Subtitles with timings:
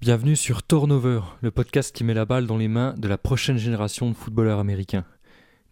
[0.00, 3.58] Bienvenue sur Turnover, le podcast qui met la balle dans les mains de la prochaine
[3.58, 5.04] génération de footballeurs américains.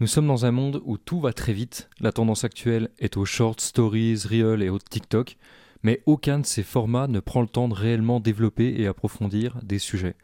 [0.00, 3.24] Nous sommes dans un monde où tout va très vite, la tendance actuelle est aux
[3.24, 5.38] short stories, reels et autres TikTok,
[5.82, 9.78] mais aucun de ces formats ne prend le temps de réellement développer et approfondir des
[9.78, 10.14] sujets.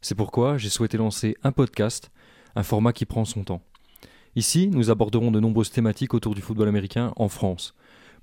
[0.00, 2.10] C'est pourquoi j'ai souhaité lancer un podcast,
[2.56, 3.60] un format qui prend son temps.
[4.36, 7.74] Ici, nous aborderons de nombreuses thématiques autour du football américain en France.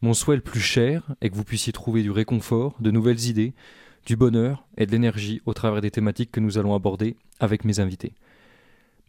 [0.01, 3.53] Mon souhait le plus cher est que vous puissiez trouver du réconfort, de nouvelles idées,
[4.07, 7.81] du bonheur et de l'énergie au travers des thématiques que nous allons aborder avec mes
[7.81, 8.13] invités.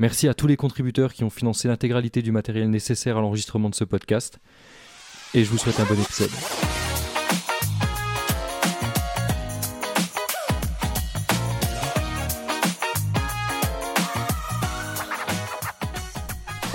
[0.01, 3.77] Merci à tous les contributeurs qui ont financé l'intégralité du matériel nécessaire à l'enregistrement de
[3.77, 4.41] ce podcast.
[5.35, 6.31] Et je vous souhaite un bon épisode.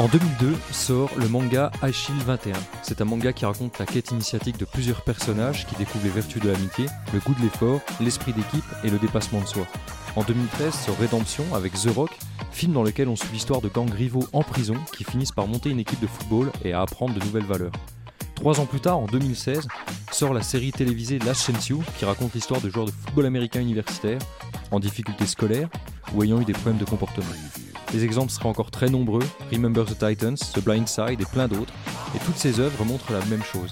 [0.03, 2.51] En 2002 sort le manga Aishil 21.
[2.81, 6.41] C'est un manga qui raconte la quête initiatique de plusieurs personnages qui découvrent les vertus
[6.41, 9.65] de l'amitié, le goût de l'effort, l'esprit d'équipe et le dépassement de soi.
[10.17, 12.09] En 2013 sort Redemption avec The Rock,
[12.51, 15.69] film dans lequel on suit l'histoire de gangs rivaux en prison qui finissent par monter
[15.69, 17.71] une équipe de football et à apprendre de nouvelles valeurs.
[18.35, 19.69] Trois ans plus tard, en 2016,
[20.11, 21.19] sort la série télévisée
[21.69, 24.19] You qui raconte l'histoire de joueurs de football américain universitaire
[24.69, 25.69] en difficulté scolaire
[26.13, 27.23] ou ayant eu des problèmes de comportement.
[27.93, 31.73] Les exemples seraient encore très nombreux, Remember the Titans, The Blind Side et plein d'autres,
[32.15, 33.71] et toutes ces œuvres montrent la même chose.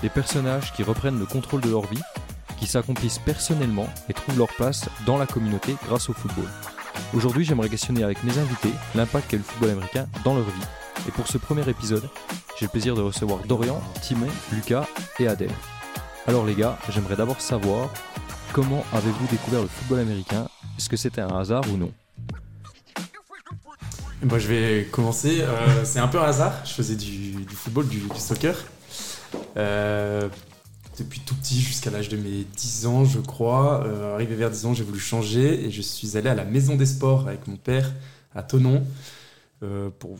[0.00, 2.00] Des personnages qui reprennent le contrôle de leur vie,
[2.58, 6.48] qui s'accomplissent personnellement et trouvent leur place dans la communauté grâce au football.
[7.14, 10.66] Aujourd'hui, j'aimerais questionner avec mes invités l'impact qu'a le football américain dans leur vie.
[11.06, 12.08] Et pour ce premier épisode,
[12.58, 14.86] j'ai le plaisir de recevoir Dorian, Timon, Lucas
[15.18, 15.52] et Adèle.
[16.26, 17.90] Alors les gars, j'aimerais d'abord savoir
[18.52, 20.48] comment avez-vous découvert le football américain?
[20.76, 21.92] Est-ce que c'était un hasard ou non?
[24.22, 25.42] Bon, je vais commencer.
[25.42, 26.52] Euh, c'est un peu un hasard.
[26.64, 28.56] Je faisais du, du football, du, du soccer.
[29.56, 30.28] Euh,
[30.98, 33.84] depuis tout petit jusqu'à l'âge de mes 10 ans, je crois.
[33.86, 36.74] Euh, arrivé vers 10 ans, j'ai voulu changer et je suis allé à la maison
[36.74, 37.92] des sports avec mon père
[38.34, 38.84] à Tonon
[40.00, 40.16] pour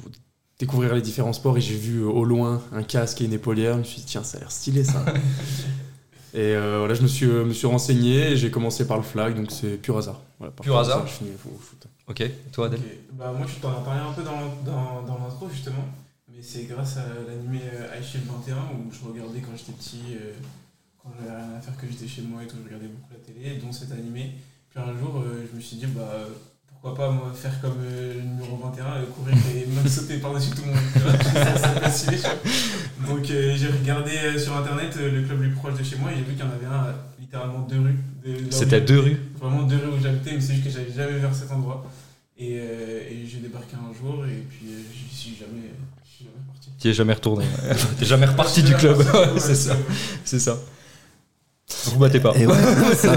[0.60, 1.58] découvrir les différents sports.
[1.58, 3.74] Et j'ai vu au loin un casque et une épaulière.
[3.74, 5.04] Je me suis dit, tiens, ça a l'air stylé ça.
[6.34, 9.50] et voilà, je me suis, me suis renseigné et j'ai commencé par le flag, donc
[9.50, 10.20] c'est pur hasard.
[10.38, 11.88] Voilà, par Pur hasard ça, Je finis au foot.
[12.08, 12.80] Ok, toi Adèle.
[13.12, 15.84] Bah, moi, je t'en ai parlé un peu dans, dans, dans l'intro, justement.
[16.28, 20.02] Mais c'est grâce à l'animé euh, High Shield 21 où je regardais quand j'étais petit,
[20.12, 20.32] euh,
[21.02, 23.18] quand j'avais rien à faire, que j'étais chez moi et tout, je regardais beaucoup la
[23.18, 24.32] télé, dont cet animé.
[24.70, 26.26] Puis un jour, euh, je me suis dit, bah,
[26.80, 30.50] pourquoi pas moi, faire comme euh, le numéro 21, et courir et même sauter par-dessus
[30.50, 30.78] tout le monde.
[30.94, 33.06] tu tu.
[33.06, 35.96] Donc, euh, j'ai regardé euh, sur internet euh, le club le plus proche de chez
[35.96, 37.98] moi et j'ai vu qu'il y en avait un à littéralement deux rues.
[38.24, 40.92] de- C'était à deux rues Vraiment deux rues où j'habitais, mais c'est juste que j'avais
[40.92, 41.84] jamais vers cet endroit.
[42.38, 45.72] Et, euh, et j'ai débarqué un jour et puis euh, j'y suis jamais,
[46.04, 46.70] suis jamais parti.
[46.78, 47.44] Tu es jamais retourné.
[47.98, 48.98] T'es jamais reparti du club.
[48.98, 49.76] Ouais, c'est ça.
[50.24, 50.56] C'est ça.
[51.86, 52.32] Vous battez pas.
[52.36, 52.54] Et ouais,
[52.94, 53.16] ça.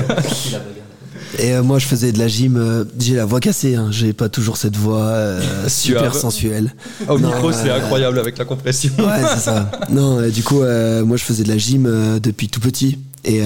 [1.39, 2.57] Et euh, moi, je faisais de la gym.
[2.57, 3.75] euh, j'ai la voix cassée.
[3.75, 6.75] Hein, j'ai pas toujours cette voix euh, super sensuelle.
[7.07, 8.91] Au Non, micro, c'est incroyable avec la compression.
[8.99, 9.71] Ouais, c'est ça.
[9.89, 12.99] Non, du coup, moi, je faisais de la gym depuis tout petit.
[13.23, 13.41] Et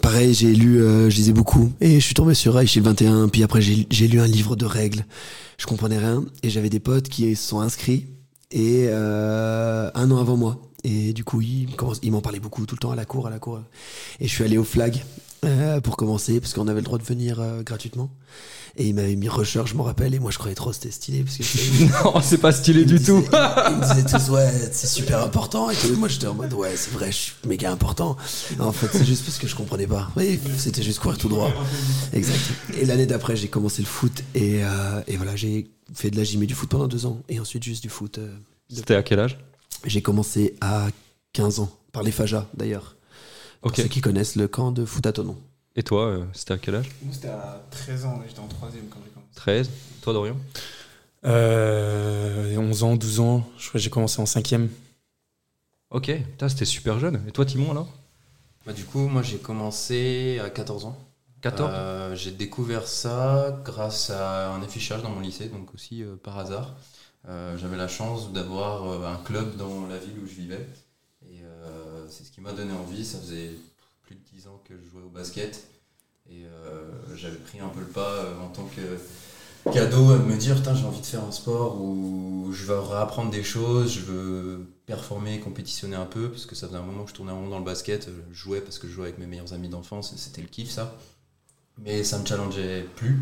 [0.00, 1.72] pareil, j'ai lu, je lisais beaucoup.
[1.80, 3.28] Et je suis tombé sur Reich 21.
[3.28, 5.04] Puis après, j'ai lu un livre de règles.
[5.58, 6.24] Je comprenais rien.
[6.42, 8.06] Et j'avais des potes qui se sont inscrits.
[8.52, 10.60] Et un an avant moi.
[10.84, 11.68] Et du coup, ils
[12.12, 13.60] m'en parlaient beaucoup tout le temps à la cour, à la cour.
[14.20, 15.02] Et je suis allé au flag
[15.44, 18.10] euh, pour commencer, parce qu'on avait le droit de venir euh, gratuitement.
[18.76, 20.14] Et ils m'avaient mis rusher, je m'en rappelle.
[20.14, 21.24] Et moi, je croyais trop c'était stylé.
[21.24, 23.24] Parce que non, c'est pas stylé du tout.
[23.32, 25.70] Ils me disaient tous, ouais, c'est super important.
[25.70, 25.94] Et tout.
[25.96, 28.16] moi, j'étais en mode, ouais, c'est vrai, je suis méga important.
[28.58, 30.10] En fait, c'est juste parce que je comprenais pas.
[30.16, 31.50] Oui, c'était juste courir tout droit.
[32.12, 32.38] Exact.
[32.80, 34.22] Et l'année d'après, j'ai commencé le foot.
[34.34, 37.20] Et, euh, et voilà, j'ai fait de la gym et du foot pendant deux ans.
[37.28, 38.20] Et ensuite, juste du foot.
[38.72, 39.38] C'était à quel âge?
[39.84, 40.88] J'ai commencé à
[41.32, 42.96] 15 ans, par les Fajas d'ailleurs.
[43.60, 43.76] Pour Ok.
[43.76, 45.36] ceux qui connaissent le camp de foot à Tonon.
[45.76, 48.88] Et toi, euh, c'était à quel âge Moi c'était à 13 ans, j'étais en 3ème
[48.90, 49.34] quand j'ai commencé.
[49.34, 49.70] 13.
[50.02, 50.36] Toi, Dorian
[51.24, 54.68] Euh, 11 ans, 12 ans, je crois que j'ai commencé en 5ème.
[55.90, 56.10] Ok,
[56.48, 57.22] c'était super jeune.
[57.28, 57.88] Et toi, Timon, alors
[58.66, 60.96] Bah, du coup, moi j'ai commencé à 14 ans.
[61.42, 66.16] 14 Euh, j'ai découvert ça grâce à un affichage dans mon lycée, donc aussi euh,
[66.22, 66.74] par hasard.
[67.28, 70.66] Euh, J'avais la chance d'avoir euh, un club dans la ville où je vivais.
[72.10, 73.04] Euh, c'est ce qui m'a donné envie.
[73.04, 73.52] Ça faisait
[74.02, 75.66] plus de 10 ans que je jouais au basket.
[76.28, 80.36] Et euh, j'avais pris un peu le pas euh, en tant que cadeau à me
[80.36, 84.66] dire j'ai envie de faire un sport où je veux réapprendre des choses, je veux
[84.86, 87.48] performer, compétitionner un peu, parce que ça faisait un moment que je tournais en rond
[87.48, 88.08] dans le basket.
[88.30, 90.96] Je jouais parce que je jouais avec mes meilleurs amis d'enfance, c'était le kiff ça.
[91.78, 93.18] Mais ça me challengeait plus.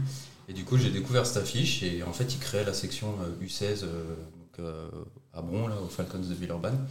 [0.48, 3.44] Et du coup, j'ai découvert cette affiche, et en fait, ils créaient la section euh,
[3.44, 4.88] U16 euh, donc, euh,
[5.34, 6.86] à Bron, là, aux Falcons de Villeurbanne.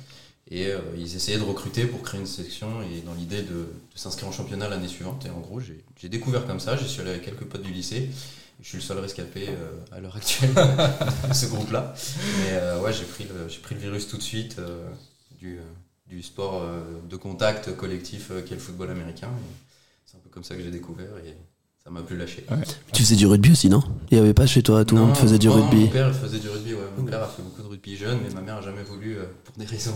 [0.50, 3.68] Et euh, ils essayaient de recruter pour créer une section et dans l'idée de, de
[3.96, 5.26] s'inscrire en championnat l'année suivante.
[5.26, 6.78] Et en gros, j'ai j'ai découvert comme ça.
[6.78, 8.10] J'y suis allé avec quelques potes du lycée.
[8.62, 11.94] Je suis le seul rescapé euh, à l'heure actuelle de ce groupe-là.
[12.40, 14.88] Mais euh, ouais, j'ai pris, le- j'ai pris le virus tout de suite euh,
[15.40, 15.60] du,
[16.08, 19.28] du sport euh, de contact collectif euh, qu'est le football américain.
[19.28, 19.54] Et
[20.06, 21.36] C'est un peu comme ça que j'ai découvert et
[21.84, 22.46] ça m'a plus lâché.
[22.94, 23.84] Tu faisais du rugby aussi, non?
[24.12, 25.82] Il y avait pas chez toi, tout le monde faisait du non, rugby.
[25.86, 26.80] Mon père faisait du rugby, ouais.
[26.98, 29.26] Mon père a fait beaucoup de rugby jeune, mais ma mère a jamais voulu, euh,
[29.44, 29.94] pour des raisons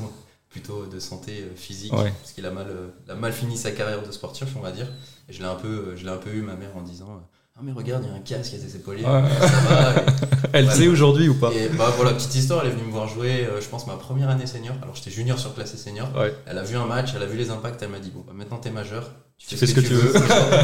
[0.51, 2.13] plutôt de santé euh, physique, Ouais.
[2.21, 4.71] parce qu'il a mal, euh, il a mal fini sa carrière de sportif, on va
[4.71, 4.87] dire.
[5.29, 7.21] Et je l'ai un peu, euh, je l'ai un peu eu ma mère en disant,
[7.55, 9.23] ah mais regarde, il y a un casque, il y a des épauliers, Ouais.
[9.39, 9.95] ça va.
[10.01, 10.05] Et-
[10.53, 10.75] Elle Ouais.
[10.75, 13.47] sait aujourd'hui ou pas Et bah voilà, petite histoire, elle est venue me voir jouer,
[13.61, 14.75] je pense, ma première année senior.
[14.81, 16.09] Alors j'étais junior sur classé senior.
[16.15, 16.35] Ouais.
[16.45, 18.33] Elle a vu un match, elle a vu les impacts, elle m'a dit Bon, bah,
[18.35, 20.11] maintenant t'es majeur, tu fais ce que, tu veux,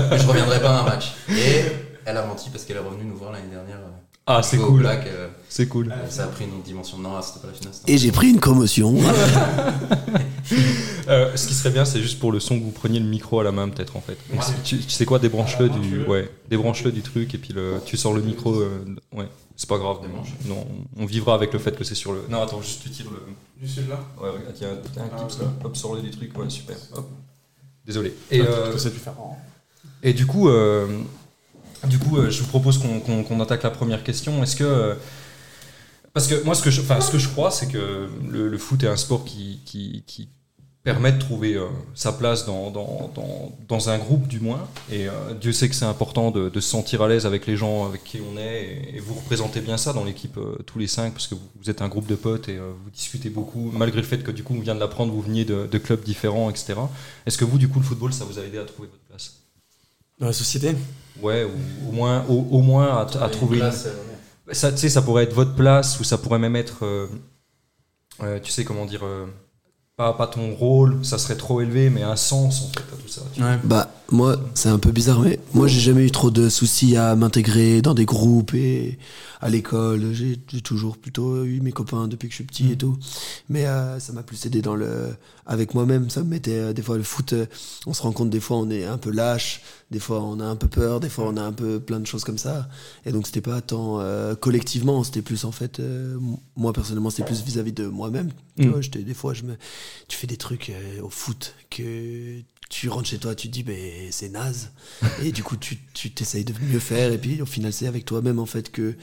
[0.10, 1.13] mais je reviendrai pas à un match.
[1.30, 1.62] Et
[2.04, 3.78] elle a menti parce qu'elle est revenue nous voir l'année dernière.
[4.27, 4.79] Euh, Ah, c'est cool.
[4.79, 5.94] Black, euh, C'est cool.
[6.09, 6.97] ça a pris une autre dimension.
[6.97, 7.74] Non, c'était pas la finale.
[7.88, 8.95] Et j'ai pris une commotion.
[11.09, 13.39] Euh, ce qui serait bien, c'est juste pour le son que vous preniez le micro
[13.39, 14.18] à la main, peut-être en fait.
[14.31, 14.39] Ouais.
[14.65, 16.09] tu, tu sais quoi, débranche-le Ah, du, débranche-le.
[16.09, 18.53] ouais, débranche-le du truc et puis le, tu sors le micro.
[18.56, 18.83] euh,
[19.13, 20.01] ouais, c'est pas grave.
[20.01, 20.30] Débranche.
[20.45, 20.65] Non,
[20.97, 22.23] on vivra avec le fait que c'est sur le.
[22.30, 23.21] Non, attends, juste tu tires le.
[23.62, 25.41] Juste celui-là Ouais, regarde, il y a un, t'as un Ah, clip ok.
[25.44, 25.53] là.
[25.65, 26.38] Hop, sors-le du truc.
[26.38, 26.75] Ouais, super.
[26.95, 27.09] Hop.
[27.85, 28.13] Désolé.
[28.31, 28.73] Et, euh,
[29.18, 29.38] en-
[30.03, 30.88] et du coup, euh,
[31.85, 34.44] du coup, euh, je vous propose qu'on attaque la première question.
[34.44, 34.95] Est-ce que euh,
[36.13, 38.88] parce que moi, ce que je, ce que je crois, c'est que le, foot est
[38.88, 39.62] un sport qui,
[40.83, 44.68] permet de trouver euh, sa place dans, un groupe du moins.
[44.91, 45.07] Et
[45.39, 48.19] Dieu sait que c'est important de, se sentir à l'aise avec les gens avec qui
[48.19, 48.95] on est.
[48.95, 51.88] Et, vous représentez bien ça dans l'équipe tous les cinq parce que vous, êtes un
[51.88, 54.75] groupe de potes et vous discutez beaucoup, malgré le fait que du coup, on vient
[54.75, 56.73] de l'apprendre, vous veniez de clubs différents, etc.
[57.27, 59.37] Est-ce que vous, du coup, le football, ça vous a aidé à trouver votre place?
[60.19, 60.75] Dans la société
[61.22, 63.58] Ouais, ou au moins, au, au moins à, à trouver.
[63.60, 63.72] une-
[64.54, 67.08] Ça, tu sais, ça pourrait être votre place ou ça pourrait même être, euh,
[68.24, 69.25] euh, tu sais comment dire, euh,
[69.96, 73.08] pas, pas ton rôle, ça serait trop élevé, mais un sens en fait à tout
[73.10, 73.22] ça.
[73.40, 73.60] Ouais.
[73.64, 77.16] Bah, moi, c'est un peu bizarre, mais moi, j'ai jamais eu trop de soucis à
[77.16, 79.00] m'intégrer dans des groupes et
[79.42, 80.14] à l'école.
[80.14, 82.98] J'ai toujours plutôt eu mes copains depuis que je suis petit et tout.
[83.50, 85.16] Mais euh, ça m'a plus aidé dans le.
[85.48, 86.52] Avec moi-même, ça me mettait.
[86.60, 87.48] euh, des fois, le foot, euh,
[87.86, 90.45] on se rend compte, des fois, on est un peu lâche, des fois, on a
[90.45, 92.68] un peu peur, des fois, on a un peu plein de choses comme ça.
[93.06, 95.80] Et donc, c'était pas tant euh, collectivement, c'était plus en fait.
[95.80, 96.18] euh,
[96.56, 98.31] moi, personnellement, c'était plus vis-à-vis de moi-même.
[98.60, 98.72] Tu Mm.
[98.72, 99.56] vois, j'étais- des fois, je me
[100.10, 102.39] tu fais des trucs euh, au foot que
[102.69, 104.72] tu rentres chez toi, tu te dis, mais c'est naze.
[105.24, 107.13] et du coup, tu tu t'essayes de mieux faire.
[107.13, 108.95] Et puis, au final, c'est avec toi-même, en fait, que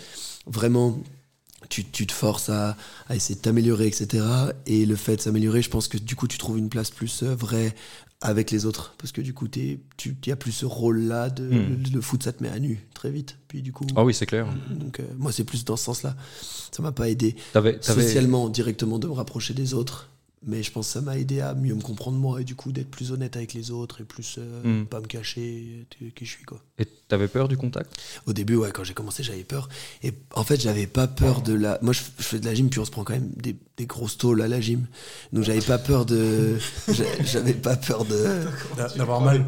[0.46, 0.98] vraiment,
[1.68, 2.76] tu, tu te forces à,
[3.08, 4.24] à essayer de t'améliorer, etc.
[4.66, 7.22] Et le fait de s'améliorer, je pense que du coup, tu trouves une place plus
[7.22, 7.74] euh, vraie
[8.20, 8.94] avec les autres.
[8.98, 9.80] Parce que du coup, tu
[10.26, 11.28] n'y a plus ce rôle-là.
[11.30, 11.50] De, Mm.
[11.84, 13.36] le, le foot, ça te met à nu très vite.
[13.48, 14.46] Puis du coup, Ah oui, c'est clair.
[14.70, 16.16] donc, euh, moi, c'est plus dans ce sens-là.
[16.72, 20.08] Ça m'a pas aidé t'avais- socialement directement de me rapprocher des autres
[20.46, 22.72] mais je pense que ça m'a aidé à mieux me comprendre moi et du coup
[22.72, 24.86] d'être plus honnête avec les autres et plus euh, Mm.
[24.86, 27.96] pas me cacher qui je suis quoi Et t'avais peur du contact?
[28.26, 29.68] Au début ouais quand j'ai commencé j'avais peur
[30.02, 32.68] et en fait j'avais pas peur de la moi je, je fais de la gym
[32.70, 34.86] puis on se prend quand même des, des grosses tôles à la gym
[35.32, 36.56] donc j'avais pas peur de
[36.88, 38.24] j'a- j'avais pas peur de
[38.76, 39.44] D'a- D'avoir mal.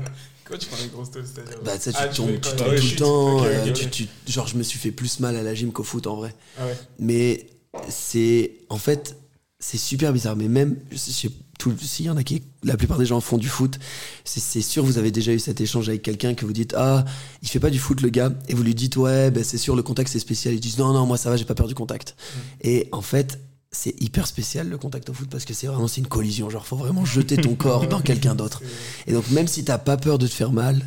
[0.46, 2.78] Quoi, tu prends grosses toasts, c'est-à-dire bah tu sais, tu Ah, tombes tu tombes ouais,
[2.78, 3.90] tout le temps euh, ok.
[3.90, 6.14] tu- tu- genre je me suis fait plus mal à la gym qu'au foot en
[6.16, 6.76] vrai Ah ouais.
[7.00, 7.48] Mais
[7.88, 9.16] c'est en fait
[9.58, 10.36] c'est super bizarre.
[10.36, 13.48] Mais même je tout- s'il y en a qui la plupart des gens font du
[13.48, 13.78] foot,
[14.24, 17.04] c'est sûr vous avez déjà eu cet échange avec quelqu'un que vous dites ah
[17.42, 19.74] il fait pas du foot le gars et vous lui dites ouais ben c'est sûr
[19.74, 20.52] le contact c'est spécial.
[20.54, 22.14] Ils disent non non moi ça va j'ai pas peur du contact.
[22.60, 23.40] Et en fait
[23.72, 26.66] c'est hyper spécial le contact au foot parce que c'est vraiment c'est une collision genre
[26.66, 28.62] faut vraiment jeter ton corps dans quelqu'un d'autre.
[29.06, 30.82] Et donc même si t'as pas peur de te faire mal,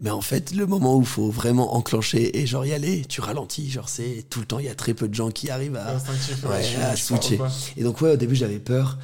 [0.00, 3.20] mais en fait, le moment où il faut vraiment enclencher et genre y aller, tu
[3.20, 3.70] ralentis.
[3.70, 5.94] Genre, c'est tout le temps, il y a très peu de gens qui arrivent à.
[6.48, 7.38] Ouais, à switcher.
[7.76, 8.98] Et donc, ouais, au début, j'avais peur.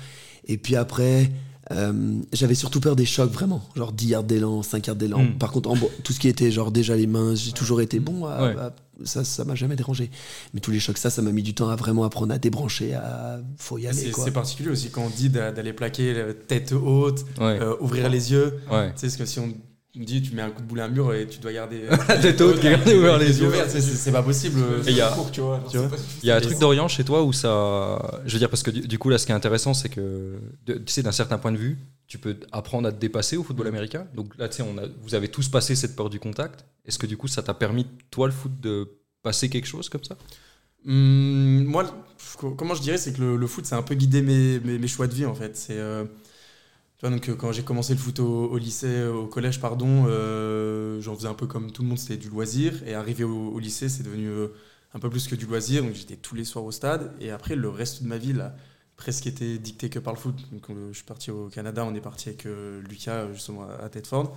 [0.47, 1.31] Et puis après,
[1.71, 3.63] euh, j'avais surtout peur des chocs, vraiment.
[3.77, 5.23] Genre 10 yards d'élan, 5 yards d'élan.
[5.23, 5.39] Mm.
[5.39, 8.27] Par contre, en tout ce qui était genre déjà les mains, j'ai toujours été bon.
[8.27, 8.57] à- Ouais.
[8.59, 10.11] à- ça, ça m'a jamais dérangé.
[10.53, 12.93] Mais tous les chocs, ça, ça m'a mis du temps à vraiment apprendre à débrancher,
[12.95, 13.41] à.
[13.57, 17.21] Faut y aller, C'est particulier aussi quand on dit d'a- d'aller plaquer la tête haute,
[17.39, 17.59] Ouais.
[17.63, 18.59] euh, ouvrir les yeux.
[18.71, 18.89] ouais.
[18.93, 19.55] Tu sais, parce que si on
[19.99, 21.83] me dit tu mets un coup de boule à un mur et tu dois garder.
[22.09, 23.49] La tête haute, garder ouvert les yeux.
[23.49, 24.61] ouverts, c'est pas possible.
[24.87, 25.61] Et il y a- Cours, tu vois.
[25.69, 25.91] Tu vois
[26.23, 28.21] Il y a un truc d'Orient chez toi où ça.
[28.25, 30.39] Je veux dire, parce que du, du coup, là, ce qui est intéressant, c'est que,
[30.67, 33.43] de- tu sais, d'un certain point de vue, tu peux apprendre à te dépasser au
[33.43, 34.07] football américain.
[34.15, 36.65] Donc là, tu sais, on a, vous avez tous passé cette peur du contact.
[36.87, 38.89] Est-ce que du coup, ça t'a permis, toi, le foot, de
[39.23, 40.17] passer quelque chose comme ça?
[40.87, 41.85] Hum, moi,
[42.57, 44.89] comment je dirais, c'est que le, le foot, c'est un peu guidé mes, mes, mes
[44.89, 45.57] choix de vie, en fait.
[45.57, 46.05] C'est, euh,
[47.09, 51.29] donc euh, quand j'ai commencé le foot au, lycée, au collège, pardon, euh, j'en faisais
[51.29, 52.87] un peu comme tout le monde, c'était du loisir.
[52.87, 54.49] Et arrivé au, lycée, c'est devenu euh,
[54.93, 55.83] un peu plus que du loisir.
[55.83, 57.15] Donc j'étais tous les soirs au stade.
[57.21, 58.55] Et après, le reste de ma vie, la
[59.01, 60.37] presque été dicté que par le foot.
[60.53, 63.89] Donc, euh, je suis parti au Canada, on est parti avec euh, Lucas justement à
[63.89, 64.37] Tedford.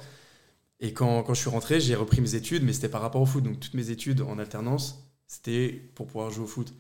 [0.80, 3.26] Et quand, quand je suis rentré, j'ai repris mes études, mais c'était par rapport au
[3.26, 3.44] foot.
[3.44, 6.74] Donc toutes mes études en alternance, c'était pour pouvoir jouer au foot.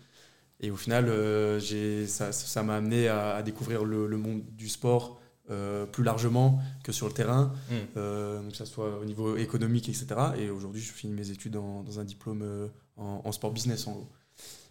[0.61, 1.59] Et au final, euh,
[2.07, 7.13] ça m'a amené à, découvrir le monde du sport euh, plus largement que sur le
[7.13, 7.73] terrain, Mm.
[7.97, 10.07] euh, donc que ce soit au niveau économique, etc.
[10.37, 13.85] Et aujourd'hui, je finis mes études en- dans un diplôme euh, en, en sport business,
[13.87, 14.09] en gros.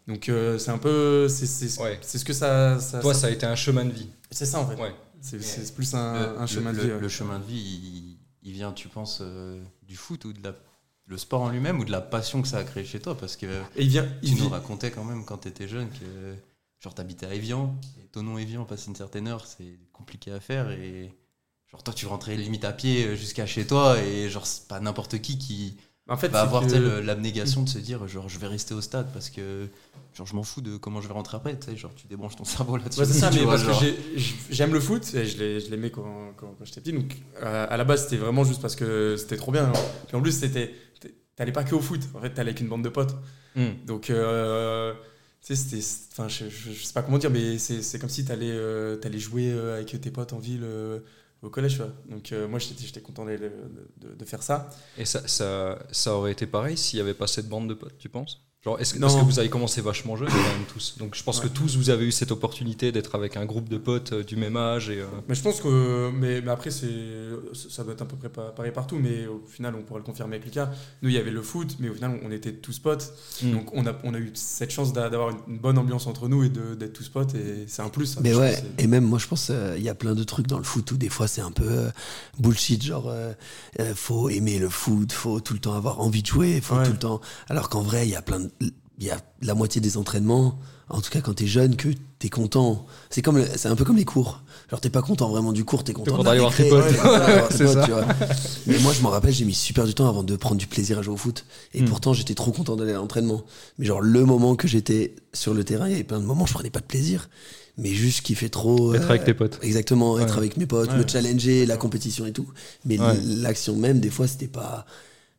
[0.09, 1.99] Donc euh, c'est un peu, c'est c'est- Ouais.
[2.03, 4.09] c'est ce que ça, ça- Toi, ça- ça a été un chemin de vie.
[4.31, 4.81] c'est ça en fait.
[4.81, 4.93] Ouais.
[5.21, 6.89] C'est plus un, Le- un chemin le, de vie.
[6.89, 7.01] le- ouais.
[7.01, 7.61] le chemin de vie,
[8.43, 10.53] il, il vient, tu penses, euh, du foot ou de la,
[11.07, 13.17] le sport en lui-même ou de la passion que ça a créé chez toi?
[13.17, 16.35] Parce que Et il vient, tu nous racontais quand même quand tu étais jeune que
[16.83, 20.71] genre t'habitais à Evian et Tonon Evian, passer une certaine heure, c'est compliqué à faire
[20.71, 21.15] et
[21.71, 24.81] genre toi tu rentrais limite à pied euh, jusqu'à chez toi et genre c'est pas
[24.81, 25.77] n'importe qui qui
[26.09, 29.07] en fait, va avoir que- l'abnégation de se dire genre je vais rester au stade
[29.13, 29.69] parce que
[30.15, 32.35] genre je m'en fous de comment je vais rentrer après, tu sais, genre tu débranches
[32.37, 33.01] ton cerveau là-dessus.
[33.01, 33.81] Ouais, c'est ça, mais vois, parce genre.
[33.81, 33.87] que
[34.51, 36.93] j'aime le foot et je l'ai- je l'aimais quand, quand, quand j'étais petit.
[36.93, 39.73] Donc euh, à la base, c'était vraiment juste parce que c'était trop bien.
[40.09, 40.75] Puis en plus, c'était
[41.37, 42.01] t'allais pas que au foot.
[42.15, 43.15] En fait, t'allais avec une bande de potes.
[43.55, 43.69] Mm.
[43.87, 44.93] Donc euh,
[45.43, 46.09] tu.
[46.13, 50.01] Enfin, je, sais pas comment dire, mais c'est comme si t'allais euh, jouer euh, avec
[50.01, 50.63] tes potes en ville.
[50.65, 51.01] euh,
[51.43, 51.93] au collège, tu vois.
[52.09, 53.51] Donc euh, moi j'étais content de,
[53.97, 54.71] de- de faire ça.
[54.97, 57.99] Et ça, ça, ça aurait été pareil s'il n'y avait pas cette bande de potes,
[57.99, 58.45] tu penses?
[58.65, 59.09] Genre, est-ce que, Non.
[59.09, 60.95] parce que vous avez commencé vachement jeune quand même tous.
[60.99, 61.49] Donc je pense Ouais.
[61.49, 64.37] que tous vous avez eu cette opportunité d'être avec un groupe de potes euh, du
[64.37, 66.11] même âge et euh, Mais je pense que.
[66.13, 66.87] Mais, mais après, c'est
[67.69, 70.05] ça doit être à peu près pa- pareil partout, mais au final, on pourra le
[70.05, 70.71] confirmer avec Lucas.
[71.03, 73.13] Nous, il y avait le foot, mais au final, on était tous potes.
[73.43, 73.51] Mm.
[73.53, 76.45] Donc, on a, on a eu cette chance d'a- d'avoir une bonne ambiance entre nous
[76.45, 78.07] et de- d'être tous potes, et c'est un plus.
[78.07, 78.21] ça.
[78.23, 80.59] Mais ouais, et même moi je pense euh, il y a plein de trucs dans
[80.59, 81.91] le foot où des fois c'est un peu euh,
[82.39, 83.33] bullshit, genre euh,
[83.81, 86.85] euh, faut aimer le foot, faut tout le temps avoir envie de jouer, faut Ouais.
[86.85, 87.21] tout le temps.
[87.49, 90.59] Alors qu'en vrai, il y a plein de- il y a la moitié des entraînements,
[90.89, 92.87] en tout cas quand t'es jeune, que t'es content.
[93.11, 94.43] C'est comme c'est un peu comme les cours.
[94.71, 96.85] Genre t'es pas content vraiment du cours, t'es content de d'aller voir tes potes.
[97.51, 98.05] c'est ça, tu vois.
[98.67, 100.99] Mais moi je m'en rappelle, j'ai mis super du temps avant de prendre du plaisir
[100.99, 101.45] à jouer au foot.
[101.75, 101.87] Et Mm.
[101.87, 103.43] pourtant j'étais trop content d'aller à l'entraînement.
[103.79, 106.45] Mais genre le moment que j'étais sur le terrain, il y avait plein de moments
[106.45, 107.29] où je prenais pas de plaisir.
[107.79, 108.93] Mais juste qui fait trop.
[108.95, 109.59] être euh, avec tes potes.
[109.63, 110.39] Exactement, être Ouais.
[110.39, 110.99] avec mes potes, Ouais.
[110.99, 112.47] me challenger, la compétition et tout.
[112.85, 113.19] Mais Ouais.
[113.25, 114.85] l'action même, des fois, c'était pas,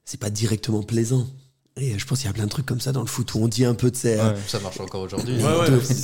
[0.04, 1.28] c'est pas directement plaisant.
[1.76, 3.40] Et je pense qu'il y a plein de trucs comme ça dans le foot où
[3.40, 4.18] on dit un peu de ces.
[4.18, 4.36] Ouais.
[4.48, 5.36] Ça marche encore aujourd'hui.
[5.38, 5.42] Ouais,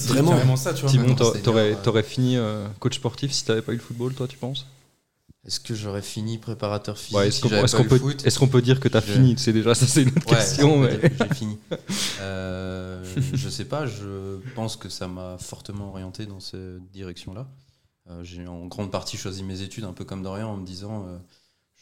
[0.08, 0.32] vraiment.
[0.32, 0.92] carrément ça, tu vois.
[1.34, 2.04] C'est t'aurais euh.
[2.04, 4.66] fini euh, coach sportif si t'avais pas eu le football, toi, tu penses?
[5.46, 8.26] Est-ce que j'aurais fini préparateur physique Ouais, Est-ce si qu'on qu'on eu peut, le foot?
[8.26, 9.36] est-ce qu'on peut dire que t'as Je- fini?
[9.38, 10.84] C'est déjà ça, c'est une autre Ouais, question.
[10.90, 11.58] j'ai fini.
[12.20, 17.48] Euh, je sais pas, je pense que ça m'a fortement orienté dans cette direction-là.
[18.10, 21.06] Euh, j'ai en grande partie choisi mes études, un peu comme Dorian, en me disant
[21.08, 21.18] euh,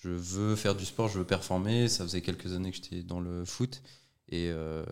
[0.04, 1.88] je veux faire du sport, je veux performer.
[1.88, 3.82] Ça faisait quelques années que j'étais dans le foot.
[4.30, 4.84] Et, euh,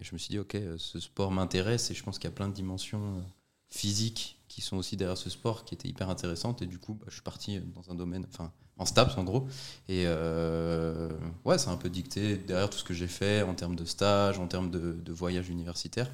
[0.00, 2.48] je me suis dit, ok, ce sport m'intéresse et je pense qu'il y a plein
[2.48, 3.20] de dimensions euh,
[3.68, 6.62] physiques qui sont aussi derrière ce sport qui étaient hyper intéressantes.
[6.62, 9.48] Et du coup, bah, je suis parti dans un domaine, enfin, en STAPS en gros.
[9.88, 11.10] Et euh,
[11.44, 14.38] ouais, c'est un peu dicté derrière tout ce que j'ai fait en termes de stage,
[14.38, 16.10] en termes de, voyage universitaire.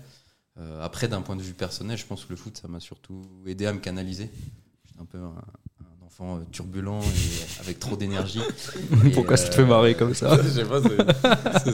[0.81, 3.67] Après, d'un point de vue personnel, je pense que le foot, ça m'a surtout aidé
[3.67, 4.31] à me canaliser.
[4.87, 5.35] J'étais un peu un
[6.15, 8.41] enfant euh, turbulent et avec trop d'énergie.
[9.15, 10.81] Pourquoi ça te euh, fait marrer comme ça Je sais pas,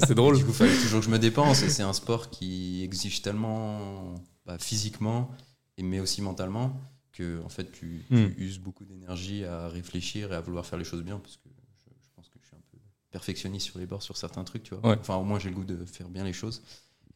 [0.06, 0.38] c'est- drôle.
[0.38, 1.62] Du coup, fallait toujours que je me dépense.
[1.62, 4.14] Et c'est un sport qui exige tellement
[4.47, 5.30] bah, physiquement,
[5.78, 6.78] mais aussi mentalement,
[7.12, 8.32] que en fait, tu, tu Hmm.
[8.38, 11.18] uses beaucoup d'énergie à réfléchir et à vouloir faire les choses bien.
[11.18, 12.78] Parce que je, je pense que je suis un peu
[13.11, 14.90] perfectionniste sur les bords sur certains trucs, tu vois.
[14.90, 14.97] Ouais.
[15.00, 16.62] Enfin, au moins, j'ai le goût de faire bien les choses.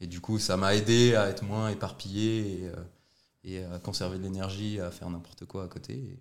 [0.01, 2.75] Et du coup, ça m'a aidé à être moins éparpillé et, euh,
[3.45, 5.95] et à conserver de l'énergie, à faire n'importe quoi à côté.
[5.95, 6.19] Et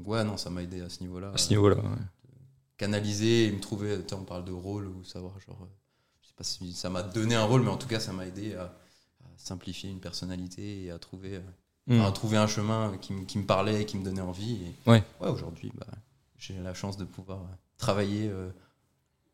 [0.00, 1.30] donc, ouais, non, ça m'a aidé à ce niveau-là.
[1.34, 1.76] À ce niveau-là.
[1.76, 1.82] ouais.
[2.76, 3.98] canaliser et me trouver.
[4.02, 5.66] tu sais, On parle de rôle ou savoir, genre, euh,
[6.22, 8.26] je sais pas si ça m'a donné un rôle, mais en tout cas, ça m'a
[8.26, 11.40] aidé à, à simplifier une personnalité et à trouver, euh,
[11.86, 12.00] Mm.
[12.02, 14.54] à trouver un chemin qui, me- qui me parlait, qui me donnait envie.
[14.86, 15.02] Et, Ouais.
[15.20, 15.86] aujourd'hui, bah,
[16.38, 17.46] j'ai la chance de pouvoir euh,
[17.78, 18.50] travailler euh,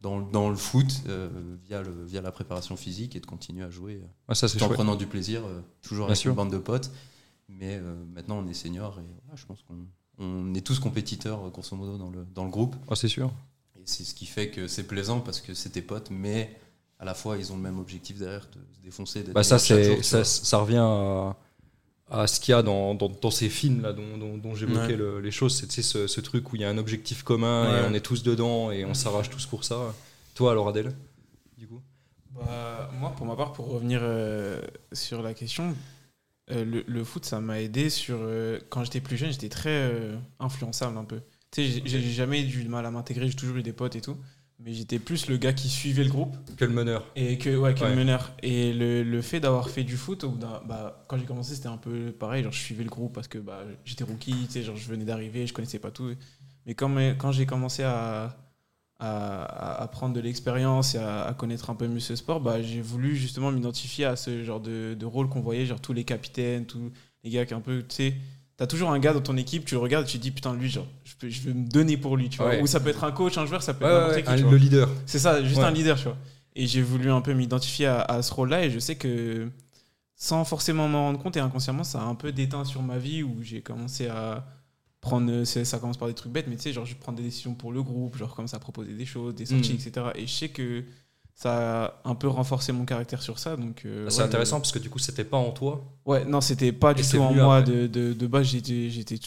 [0.00, 1.28] dans, le- dans le foot euh,
[1.64, 4.58] via, le, via la préparation physique et de continuer à jouer euh, Ouais, ça, c'est
[4.58, 4.76] tout en chouette.
[4.78, 6.30] prenant du plaisir, euh, toujours Bien avec sûr.
[6.30, 6.90] une bande de potes.
[7.48, 9.86] Mais euh, maintenant, on est senior et ouais, je pense qu'on
[10.18, 12.76] on est tous compétiteurs, euh, grosso modo, dans le, dans le groupe.
[12.90, 13.30] Ah, c'est sûr.
[13.76, 16.56] Et c'est ce qui fait que c'est plaisant parce que c'est tes potes, mais
[16.98, 19.22] à la fois ils ont le même objectif derrière, de se défoncer.
[19.22, 21.36] d'être Bah, ça, jour, ça, revient à,
[22.08, 24.92] à ce qu'il y a dans, dans, dans ces films là, dont, dont, dont j'évoquais
[24.92, 24.96] Ouais.
[24.96, 25.54] le- les choses.
[25.68, 27.80] C'est ce, ce truc où il y a un objectif commun Ouais.
[27.80, 29.94] et on est tous dedans et on s'arrache tous pour ça.
[30.34, 30.94] Toi, alors, Adèle
[31.58, 31.80] Du coup?
[32.34, 34.60] Bah, moi, pour ma part, pour revenir euh,
[34.92, 35.74] sur la question,
[36.50, 38.18] euh, le, le foot, ça m'a aidé sur.
[38.20, 41.20] euh, quand j'étais plus jeune, j'étais très euh, influençable un peu.
[41.50, 44.00] Tu sais, j'ai- jamais eu du mal à m'intégrer, j'ai toujours eu des potes et
[44.00, 44.16] tout.
[44.58, 47.04] mais j'étais plus le gars qui suivait le groupe Que le meneur.
[47.14, 48.32] et que ouais, que le meneur.
[48.42, 50.24] Et le, le fait d'avoir fait du foot,
[50.66, 52.42] bah, quand j'ai commencé, c'était un peu pareil.
[52.42, 55.04] Genre, je suivais le groupe parce que bah, j'étais rookie, tu sais, genre, je venais
[55.04, 56.10] d'arriver, je connaissais pas tout.
[56.64, 58.36] Mais quand, mais- quand j'ai commencé à,
[58.98, 62.80] à, prendre de l'expérience et à, à connaître un peu mieux ce sport, bah, j'ai
[62.80, 66.64] voulu justement m'identifier à ce genre de, de rôle qu'on voyait, genre tous les capitaines,
[66.66, 66.90] tous
[67.24, 68.14] les gars qui un peu, tu sais.
[68.56, 70.54] T'as toujours un gars dans ton équipe, tu le regardes et tu te dis putain,
[70.54, 72.48] lui, genre, je, peux, je veux me donner pour lui, tu vois.
[72.48, 72.62] Ouais.
[72.62, 74.22] Ou ça peut être un coach, un joueur, ça peut Ouais, être ouais, n'importe ouais,
[74.22, 74.52] qui, un- tu vois.
[74.52, 74.88] le leader.
[75.04, 75.64] C'est ça, juste Ouais.
[75.64, 76.16] un leader, tu vois.
[76.54, 79.50] Et j'ai voulu un peu m'identifier à, à ce rôle-là et je sais que
[80.14, 83.22] sans forcément m'en rendre compte et inconsciemment, ça a un peu déteint sur ma vie
[83.22, 84.46] où j'ai commencé à
[85.06, 85.44] prendre.
[85.44, 87.54] c'est- Ça commence par des trucs bêtes, mais tu sais, genre je prends des décisions
[87.54, 89.76] pour le groupe, genre commence à proposer des choses, des sorties, Mm.
[89.76, 90.06] etc.
[90.16, 90.84] Et je sais que
[91.34, 93.56] ça a un peu renforcé mon caractère sur ça.
[93.56, 95.84] Donc, euh, C'est ouais, intéressant parce que du coup, c'était pas en toi.
[96.06, 97.62] Ouais, non, c'était pas du Et c'est tout en moi.
[97.62, 99.18] De, de, de base, j'étais j'étais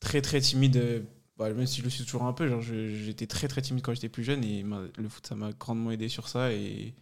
[0.00, 0.76] très très timide.
[0.76, 1.00] euh,
[1.38, 3.92] bah, même si je le suis toujours un peu, genre j'étais très très timide quand
[3.94, 4.64] j'étais plus jeune et
[4.96, 6.94] le foot ça m'a grandement aidé sur ça et,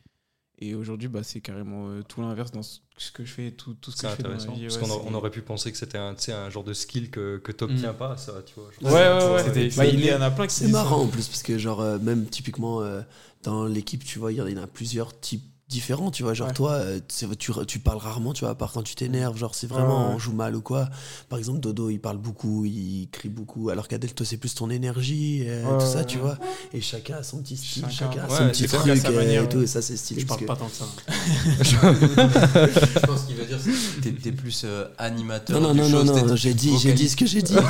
[0.58, 3.74] et aujourd'hui bah, c'est carrément euh, tout l'inverse dans ce ce que je fais, tout,
[3.74, 4.62] tout ce que je fais dans ma vie.
[4.68, 6.72] parce ouais, qu'on on aurait pu penser que c'était un, tu sais, un genre de
[6.72, 7.96] skill que, que t'obtiens Mm.
[7.96, 8.68] pas, ça, tu vois.
[8.82, 9.68] Ouais, ouais, ouais.
[9.76, 11.04] Bah, il y en a plein qui C'est marrant ça.
[11.04, 13.00] en plus parce que genre euh, même typiquement euh,
[13.42, 16.52] dans l'équipe tu vois il y en a plusieurs types différents tu vois genre Ouais.
[16.54, 17.00] toi euh,
[17.38, 20.08] tu, tu parles rarement tu vois à part quand tu t'énerves genre c'est vraiment Ouais,
[20.10, 20.14] ouais.
[20.16, 20.88] on joue mal ou quoi
[21.30, 24.68] par exemple Dodo il parle beaucoup il crie beaucoup alors qu'Adel toi c'est plus ton
[24.68, 26.38] énergie euh, Ouais, tout ça ouais, tu vois
[26.74, 29.16] et chacun a son petit style Chacun- chacun a Ouais, son petit truc sa euh,
[29.16, 29.64] manière, et tout ouais.
[29.64, 30.84] et ça c'est stylé Je parle que- pas tant que ça.
[31.64, 35.60] Je pense qu'il va dire c'est t'es, t'es plus euh, animateur.
[35.60, 37.58] non non du non non, non j'ai dit j'ai dit ce que j'ai dit j'ai
[37.58, 37.64] dit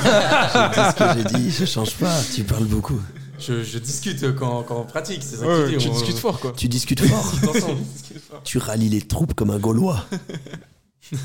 [0.90, 3.00] ce que j'ai dit je change pas tu parles beaucoup
[3.38, 5.76] Je, je discute quand, quand on pratique, c'est ça Ouais, dit.
[5.78, 6.52] tu on- discutes fort quoi.
[6.56, 7.32] tu discutes fort
[8.44, 10.04] tu rallies les troupes comme un Gaulois
[11.10, 11.16] Je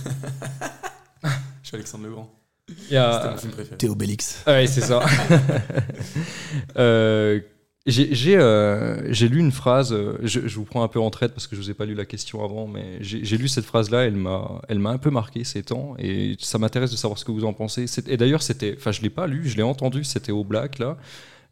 [1.64, 2.30] suis Alexandre Legrand.
[2.90, 3.78] Il y a- C'était mon film préféré.
[3.78, 5.02] t'es Obélix Ouais, c'est ça.
[6.78, 7.40] Euh,
[7.86, 11.10] j'ai j'ai, euh, j'ai lu une phrase, euh, je, je vous prends un peu en
[11.10, 13.66] traite parce que je vous ai pas lu la question avant, mais j'ai lu cette
[13.66, 17.18] phrase-là, elle m'a elle m'a un peu marqué ces temps et ça m'intéresse de savoir
[17.18, 17.86] ce que vous en pensez.
[18.08, 20.98] Et d'ailleurs, c'était, enfin, je l'ai pas lu, je l'ai entendu, c'était au Black là.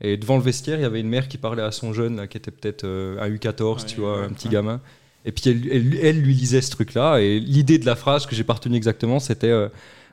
[0.01, 2.27] Et devant le vestiaire, il y avait une mère qui parlait à son jeune, là,
[2.27, 4.53] qui était peut-être euh, un U14, tu vois, ouais, un petit ouais.
[4.53, 4.79] gamin.
[5.25, 7.17] Et puis elle, elle- elle lui lisait ce truc-là.
[7.19, 9.69] Et l'idée de la phrase que j'ai pas retenue exactement, c'était euh,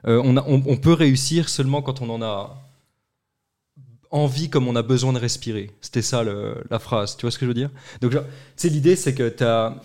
[0.06, 2.56] euh, on, a- on- on peut réussir seulement quand on en a
[4.10, 5.70] envie comme on a besoin de respirer.
[5.80, 7.70] C'était ça le- la phrase, tu vois ce que je veux dire?
[8.00, 8.12] Donc,
[8.56, 9.76] sais, l'idée, c'est que tu as,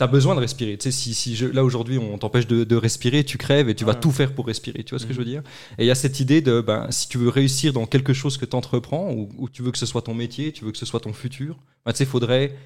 [0.00, 0.76] besoin de respirer.
[0.76, 3.74] Tu sais, si, si je- là, aujourd'hui, on t'empêche de, de respirer, tu crèves et
[3.74, 4.82] tu vas tout faire pour respirer.
[4.84, 5.14] Tu vois ce que Mhm.
[5.14, 5.42] je veux dire?
[5.78, 8.36] Et il y a cette idée de, ben, si tu veux réussir dans quelque chose
[8.36, 10.78] que tu entreprends, ou, ou tu veux que ce soit ton métier, tu veux que
[10.78, 12.56] ce soit ton futur, ben, tu sais, il faudrait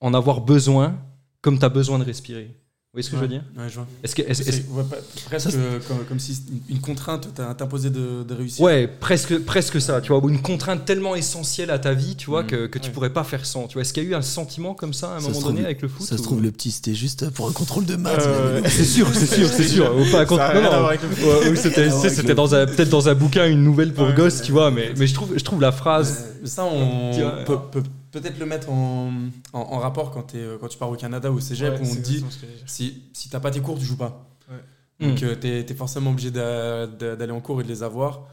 [0.00, 0.98] en avoir besoin
[1.42, 2.54] comme tu as besoin de respirer.
[2.92, 3.86] Vous voyez ce que je veux dire Ouais, je vois.
[4.02, 7.32] Est-ce que, est-ce- est-ce- C'est ouais, pas- presque Ça, euh, comme, comme si une- contrainte
[7.32, 8.64] t'a- t'imposait de, de réussir.
[8.64, 12.26] Ouais, presque, presque ça, tu vois, ou une contrainte tellement essentielle à ta vie, tu
[12.30, 12.46] vois, Mm.
[12.48, 13.68] que, que tu pourrais pas faire sans.
[13.68, 15.40] Tu vois, est-ce qu'il y a eu un sentiment comme ça à un Ça moment
[15.40, 17.52] donné trouve- avec le foot Ça se ou- trouve, le petit, c'était juste pour un
[17.52, 18.22] contrôle de maths.
[18.26, 19.94] Euh, C'est sûr, c'est sûr, c'est sûr.
[19.96, 20.86] Ou pas un rien non, non.
[20.88, 24.38] Ouais, ou c'était, c'était dans un, peut-être dans un bouquin une nouvelle pour Ouais, gosses,
[24.40, 24.46] ouais.
[24.46, 26.24] tu vois, mais, mais je trouve, je trouve la phrase.
[26.44, 27.12] Ça, on
[27.46, 29.10] peut peut-être le mettre en,
[29.52, 31.90] en, en rapport quand, euh, quand tu pars au Canada ou au cégep, Ouais, où
[31.90, 32.24] on te dit
[32.66, 34.26] si, si t'as pas tes cours, tu joues pas.
[35.00, 38.28] Donc euh, t'es es forcément obligé d'a- d'a- d'aller en cours et de les avoir.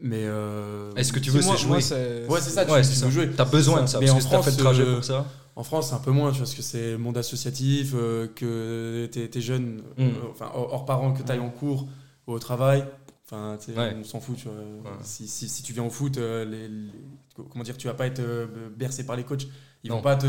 [0.00, 0.22] Mais.
[0.24, 3.04] euh, Est-ce que tu veux, c'est jouer Ouais, c'est ça, tu, Ouais, tu ça.
[3.06, 3.30] veux jouer.
[3.30, 5.04] T'as besoin de ça, Mais parce en que t'as fait le France, trajet euh, pour
[5.04, 5.26] ça.
[5.54, 8.26] En France, c'est un peu moins, tu vois, parce que c'est le monde associatif, euh,
[8.34, 10.02] que t'es es jeune, Mm.
[10.02, 11.86] euh, enfin, hors parents, que t'ailles en cours
[12.26, 12.84] ou au travail.
[13.26, 13.94] Enfin, tu Ouais.
[13.98, 14.54] on s'en fout, tu vois.
[14.56, 14.96] Ouais.
[15.04, 16.90] Si, si, si tu viens au foot, euh, les, les-
[17.34, 19.46] comment dire, tu vas pas être euh, bercé par les coachs.
[19.84, 19.96] Ils Non.
[19.96, 20.26] vont pas te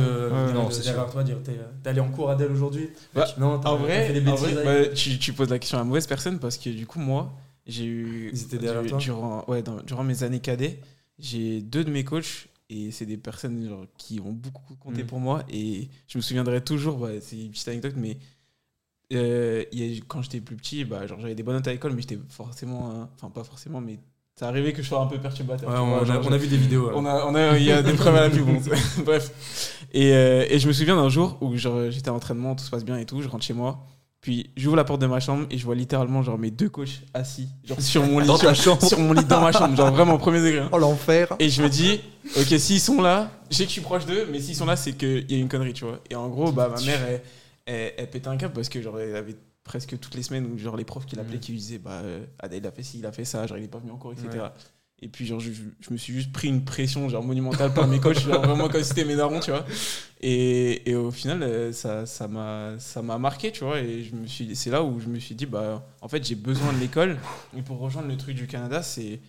[0.53, 3.77] non, c'est derrière toi dire t'es allé en cours Adèle aujourd'hui Bah, Non, t'as En
[3.77, 4.55] vrai, fait des en bêtises.
[4.55, 6.99] vrai, bah, tu, tu poses la question à la mauvaise personne parce que du coup,
[6.99, 7.33] moi,
[7.67, 8.29] j'ai eu.
[8.33, 10.79] Ils étaient derrière du- toi durant, ouais, dans- durant mes années cadets,
[11.19, 15.07] j'ai deux de mes coachs et c'est des personnes genre, qui ont beaucoup compté Mm.
[15.07, 18.17] pour moi et je me souviendrai toujours, bah, c'est une petite anecdote, mais
[19.13, 21.71] euh, il y a- quand j'étais plus petit, bah, genre, j'avais des bonnes notes à
[21.71, 23.07] l'école, mais j'étais forcément.
[23.13, 23.99] Enfin, pas forcément, mais
[24.35, 25.69] ça arrivait que je sois un peu perturbateur.
[25.69, 26.87] Ouais, on, vois, a, genre, on a vu des vidéos.
[26.87, 26.93] ouais.
[26.95, 28.45] on a, on a, il y a des preuves à la pub.
[28.45, 29.77] bon, c'est- Bref.
[29.93, 32.71] Et, euh, et je me souviens d'un jour où genre, j'étais à l'entraînement, tout se
[32.71, 33.85] passe bien et tout, je rentre chez moi.
[34.21, 37.01] Puis j'ouvre la porte de ma chambre et je vois littéralement genre mes deux coachs
[37.13, 38.87] assis genre sur mon lit Dans ta sur, chambre.
[38.87, 40.69] sur mon lit dans ma chambre genre vraiment au premier degré hein.
[40.71, 41.99] Oh l'enfer et je me dis
[42.37, 44.77] ok s'ils sont là je sais que je suis proche d'eux mais s'ils sont là
[44.77, 47.21] c'est qu'il y a une connerie tu vois et en gros bah ma mère elle,
[47.65, 50.57] elle, elle pétait un câble parce que genre elle avait presque toutes les semaines où
[50.57, 51.41] genre les profs qui l'appelaient Mhm.
[51.41, 53.57] qui lui disaient bah euh, Adèle il a fait ci il a fait ça genre
[53.57, 54.49] il est pas venu en cours etc Ouais.
[54.99, 57.99] et puis genre je, je- me suis juste pris une pression genre monumentale par mes
[57.99, 59.65] coachs genre vraiment comme si c'était mes darons tu vois
[60.21, 64.15] et, et au final euh, ça ça m'a ça m'a marqué tu vois et je
[64.15, 66.79] me suis c'est là où je me suis dit bah en fait j'ai besoin de
[66.79, 67.17] l'école
[67.57, 69.19] et pour rejoindre le truc du Canada c'est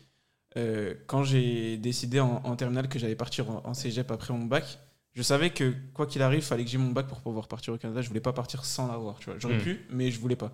[0.57, 4.45] euh, quand j'ai décidé en, en terminale que j'allais partir en, en cégep après mon
[4.45, 4.79] bac,
[5.15, 7.79] je savais que quoi qu'il arrive, fallait que j'ai mon bac pour pouvoir partir au
[7.79, 8.03] Canada.
[8.03, 9.35] Je voulais pas partir sans l'avoir, tu vois.
[9.39, 9.63] J'aurais Mm.
[9.63, 10.53] pu, mais je voulais pas.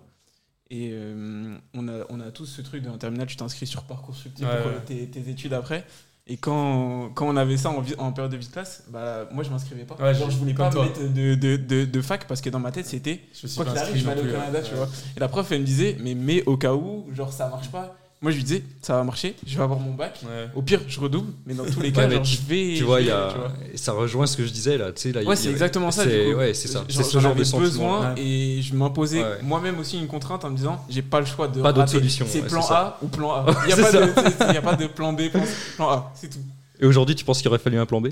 [0.69, 3.83] Et euh, on, a, on a tous ce truc de en terminale, tu t'inscris sur
[3.83, 4.79] Parcoursup Ouais, pour ouais.
[4.85, 5.85] tes, tes études après.
[6.27, 9.49] Et quand, quand on avait ça en, période de vie de classe, bah, moi je
[9.49, 9.95] m'inscrivais pas.
[9.95, 10.85] Ouais, Genre, je- je voulais pas toi.
[10.85, 13.19] mettre de, de, de, de fac parce que dans ma tête c'était
[13.55, 14.87] quoi qu'il arrive, je vais aller au Canada, tu vois.
[15.17, 17.97] Et la prof, elle me disait, mais mets au cas où, genre ça marche pas.
[18.23, 20.19] Moi, je lui disais, ça va marcher, je vais avoir mon bac.
[20.23, 20.47] Ouais.
[20.53, 22.73] Au pire, je redouble, mais dans tous les cas, Ouais, mais genre, tu- je vais.
[22.77, 23.51] Tu vois, je y a, tu vois.
[23.73, 24.91] ça rejoint ce que je disais là.
[24.91, 26.03] Tu sais, là il y Ouais, c'est exactement ça.
[26.03, 26.31] c'est-.
[26.35, 26.83] Ouais, c'est ça.
[26.87, 30.85] C'est ce genre de besoin et je m'imposais moi-même aussi une contrainte en me disant,
[30.87, 31.61] j'ai pas le choix de.
[31.63, 32.61] Pas d'autre solution, C'est plan.
[32.69, 33.45] A ou plan A.
[33.63, 35.43] Il n'y a, pas de- plan B, plan,
[35.77, 36.39] plan A, c'est tout.
[36.79, 38.09] Et aujourd'hui, tu penses qu'il aurait fallu un plan B?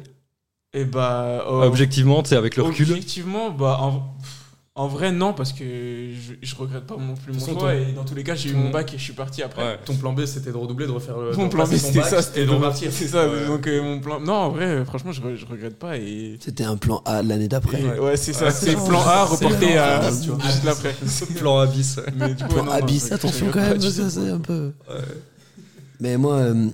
[0.73, 1.43] Et bah.
[1.47, 2.89] euh, Objectivement, tu sais, avec le recul.
[2.89, 3.79] Objectivement, bah,
[4.83, 7.73] en, vrai, non, parce que je, je regrette pas non plus mon façon, choix.
[7.73, 9.61] ton- Et dans tous les cas, j'ai eu mon bac et je suis parti après.
[9.63, 9.79] Ouais.
[9.85, 11.33] Ton plan B, c'était de redoubler, de refaire le.
[11.35, 12.89] Mon de plan B, c'était ça, c'était de repartir.
[12.93, 13.27] C'est ça.
[13.27, 13.45] Ouais.
[13.47, 14.19] Donc, euh, mon plan.
[14.19, 15.97] Non, en vrai, franchement, je, je regrette pas.
[15.97, 16.37] Et.
[16.39, 17.81] C'était un plan A l'année d'après.
[17.99, 18.51] ouais, c'est ça.
[18.51, 19.01] C'est plan.
[19.01, 20.45] A C'est reporté plan à A, tu vois.
[20.45, 20.95] juste après.
[21.37, 21.99] plan Abyss.
[22.15, 24.71] Mais du coup, Plan Abyss, attention quand même, c'est un peu.
[25.99, 26.67] Mais moi, euh,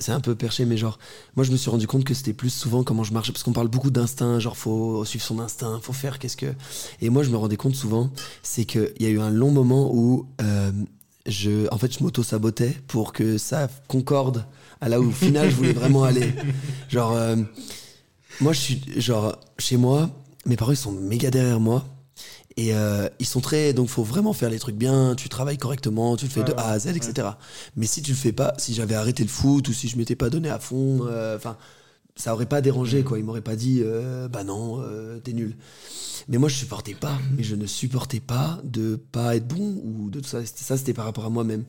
[0.00, 0.98] c'est un peu perché, mais genre,
[1.36, 3.52] moi je me suis rendu compte que c'était plus souvent comment je marchais, parce qu'on
[3.52, 6.54] parle beaucoup d'instinct, genre faut suivre son instinct, faut faire qu'est-ce que.
[7.00, 8.10] Et moi je me rendais compte souvent,
[8.42, 10.72] c'est qu'il y a eu un long moment où euh,
[11.26, 14.46] je, en fait, je m'auto-sabotais pour que ça concorde
[14.80, 16.32] à là où au final je voulais vraiment aller.
[16.88, 17.36] Genre, euh,
[18.40, 20.10] moi je suis, genre, chez moi,
[20.46, 21.84] mes parents ils sont méga derrière moi.
[22.60, 23.72] Et euh, ils sont très.
[23.72, 25.14] Donc, faut vraiment faire les trucs bien.
[25.16, 27.28] Tu travailles correctement, tu le fais de ouais, A à Z, etc.
[27.74, 30.14] Mais si tu le fais pas, si j'avais arrêté le foot ou si je m'étais
[30.14, 31.56] pas donné à fond, euh, enfin,
[32.16, 33.18] ça aurait pas dérangé, quoi.
[33.18, 34.84] Ils m'auraient pas dit, euh, bah non,
[35.24, 35.56] t'es nul.
[36.28, 37.18] Mais moi, je supportais pas.
[37.34, 40.44] Mais je ne supportais pas de pas être bon ou de tout ça.
[40.44, 41.64] C'était- Ça, c'était par rapport à moi-même.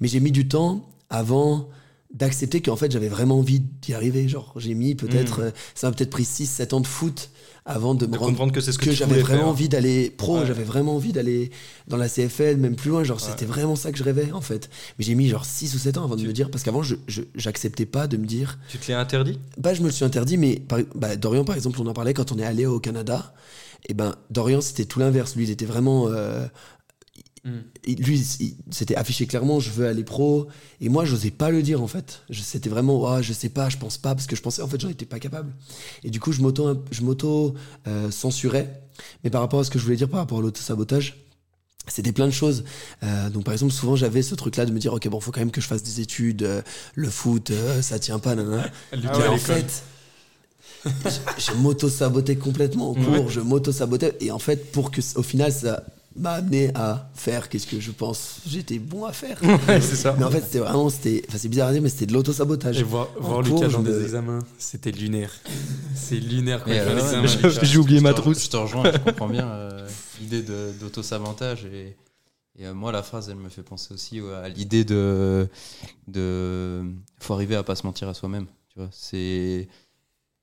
[0.00, 1.68] Mais j'ai mis du temps avant
[2.12, 4.28] d'accepter qu'en fait, j'avais vraiment envie d'y arriver.
[4.28, 5.38] Genre, j'ai mis peut-être.
[5.40, 5.44] Mm.
[5.44, 7.30] euh, ça m'a peut-être pris 6-7 ans de foot
[7.64, 9.48] avant de me rendre comprendre que c'est ce que, j'avais vraiment faire.
[9.48, 10.46] envie d'aller pro, Ouais.
[10.46, 11.50] j'avais vraiment envie d'aller
[11.86, 13.04] dans la CFL, même plus loin.
[13.04, 14.68] Genre, c'était vraiment ça que je rêvais, en fait.
[14.98, 16.96] Mais j'ai mis genre 6 ou 7 ans avant de me dire, parce qu'avant, je,
[17.36, 19.38] j'acceptais pas de me dire, Tu te l'as interdit?
[19.58, 22.14] Bah, je me le suis interdit, mais par- bah, Dorian, par exemple, on en parlait
[22.14, 23.32] quand on est allé au Canada.
[23.88, 25.36] Et ben, Dorian, c'était tout l'inverse.
[25.36, 26.08] Lui, il était vraiment.
[26.08, 26.46] euh,
[27.44, 27.58] Mm.
[27.98, 30.46] lui, il s'était affiché clairement, je veux aller pro.
[30.80, 32.22] Et moi, j'osais pas le dire, en fait.
[32.30, 34.80] C'était vraiment, ah, je sais pas, je pense pas, parce que je pensais, en fait,
[34.80, 35.52] j'en étais pas capable.
[36.04, 37.54] Et du coup, je m'auto, je m'auto
[37.88, 38.82] euh, censurais.
[39.24, 41.16] Mais par rapport à ce que je voulais dire par rapport à l'auto-sabotage,
[41.88, 42.64] c'était plein de choses.
[43.02, 45.40] Euh, donc, par exemple, souvent, j'avais ce truc-là de me dire, ok, bon, faut quand
[45.40, 46.62] même que je fasse des études, euh,
[46.94, 48.70] le foot, euh, ça tient pas, nanana.
[48.92, 49.82] Ah ouais, Mais en fait,
[50.84, 50.90] je,
[51.38, 54.16] je m'auto-sabotais complètement au cours, je m'auto-sabotais.
[54.20, 55.82] Et en fait, pour que, au final, ça
[56.16, 59.38] m'a amené à faire qu'est-ce que je pense j'étais bon à faire.
[59.68, 60.14] Ouais, c'est ça.
[60.18, 62.78] Mais en fait, c'était vraiment, c'était, enfin, c'est bizarre à dire, mais c'était de l'auto-sabotage.
[62.78, 65.32] Et voir, En voir cours, Lucas dans me- des examens, c'était lunaire.
[65.94, 68.44] C'est lunaire quand ouais, j'ai- oublié ma trousse.
[68.44, 69.88] Je te rejoins, je comprends bien euh,
[70.20, 71.64] l'idée de- d'auto-sabotage.
[71.66, 71.96] Et,
[72.58, 75.48] et, euh, moi, la phrase, elle me fait penser aussi ouais, à l'idée de.
[76.08, 76.82] de
[77.20, 78.46] faut arriver à pas se mentir à soi-même.
[78.72, 79.68] Tu vois, c'est.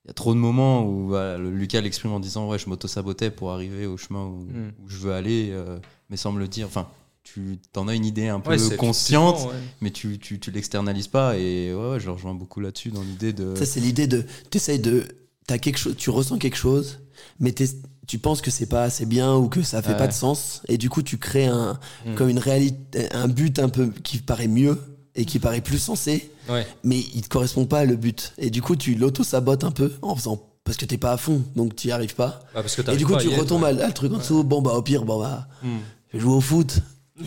[0.06, 2.70] Il y a trop de moments où voilà, le- Lucas l'exprime en disant Ouais, je
[2.70, 4.72] m'auto-sabotais pour arriver au chemin où, Mm.
[4.84, 5.78] où je veux aller, euh,
[6.10, 6.66] mais sans me le dire.
[6.68, 6.88] Enfin,
[7.24, 9.58] tu en as une idée un peu Ouais, consciente, ouais.
[9.82, 11.38] mais tu, tu, tu l'externalises pas.
[11.38, 13.54] Et ouais, ouais, je rejoins beaucoup là-dessus dans l'idée de.
[13.56, 15.06] Ça, c'est l'idée de, t'essayes de,
[15.46, 17.00] t'as quelque chose, tu ressens quelque chose,
[17.40, 17.68] mais t'es-
[18.08, 19.98] tu penses que c'est pas assez bien ou que ça fait Ouais.
[19.98, 22.16] pas de sens, et du coup, tu crées un, Mm.
[22.16, 24.80] comme une réalité, un but un peu qui paraît mieux
[25.20, 26.66] et qui paraît plus sensé, Ouais.
[26.84, 28.34] mais il te correspond pas à le but.
[28.38, 31.44] Et du coup, tu l'auto-sabotes un peu en faisant, parce que t'es pas à fond,
[31.56, 32.40] donc tu y arrives pas.
[32.56, 33.82] Ah, parce que Et du coup, tu retombes ouais.
[33.82, 35.78] à, à le truc en dessous, bon bah au pire, bon bah, Mm.
[36.10, 36.80] je vais jouer au foot.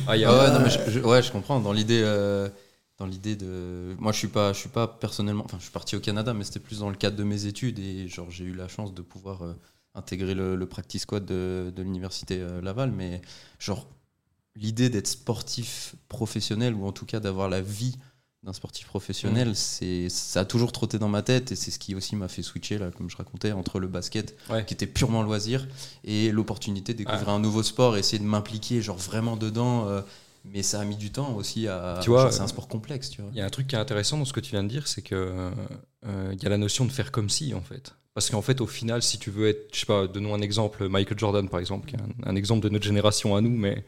[0.07, 1.61] Ah, il y a- Ah ouais, Euh, non, mais je, je- ouais, je comprends.
[1.61, 2.49] Dans l'idée, euh,
[2.99, 5.95] dans l'idée de, moi, je suis pas, je suis pas personnellement, enfin, je suis parti
[5.97, 8.55] au Canada, mais c'était plus dans le cadre de mes études et genre j'ai eu
[8.55, 9.55] la chance de pouvoir euh,
[9.95, 13.21] intégrer le, le practice squad de, de l'université euh, Laval, mais
[13.59, 13.87] genre
[14.57, 17.97] l'idée d'être sportif professionnel ou en tout cas d'avoir la vie
[18.43, 19.55] d'un sportif professionnel, Mm.
[19.55, 22.43] c'est ça a toujours trotté dans ma tête et c'est ce qui aussi m'a fait
[22.43, 24.65] switcher là, comme je racontais, entre le basket Ouais.
[24.65, 25.69] qui était purement loisir
[26.03, 29.87] et l'opportunité de découvrir un nouveau sport, essayer de m'impliquer genre vraiment dedans.
[29.89, 30.03] euh,
[30.45, 32.01] mais ça a mis du temps aussi à.
[32.03, 33.31] Tu vois, c'est un euh, sport complexe, tu vois.
[33.33, 34.89] Il y a un truc qui est intéressant dans ce que tu viens de dire,
[34.89, 37.95] c'est que euh, il y a la notion de faire comme si, en fait.
[38.15, 40.89] Parce qu'en fait, au final, si tu veux être, je sais pas, donnons un exemple,
[40.89, 43.85] Michael Jordan, par exemple, qui est un, un exemple de notre génération à nous, mais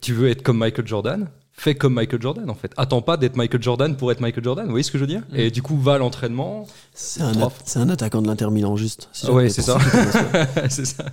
[0.00, 2.72] tu veux être comme Michael Jordan, fais comme Michael Jordan, en fait.
[2.76, 5.08] Attends pas d'être Michael Jordan pour être Michael Jordan, vous voyez ce que je veux
[5.08, 5.22] dire?
[5.34, 9.08] Et du coup, va à l'entraînement, C'est un, attaquant de l'Inter Milan, juste.
[9.12, 9.78] si Ouais, c'est ça.
[10.70, 11.04] c'est ça.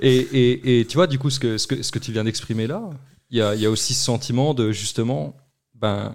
[0.00, 2.24] Et, et, et tu vois, du coup, ce que, ce que, ce que tu viens
[2.24, 2.82] d'exprimer là,
[3.30, 5.34] il y a, il y a aussi ce sentiment de justement,
[5.74, 6.14] ben,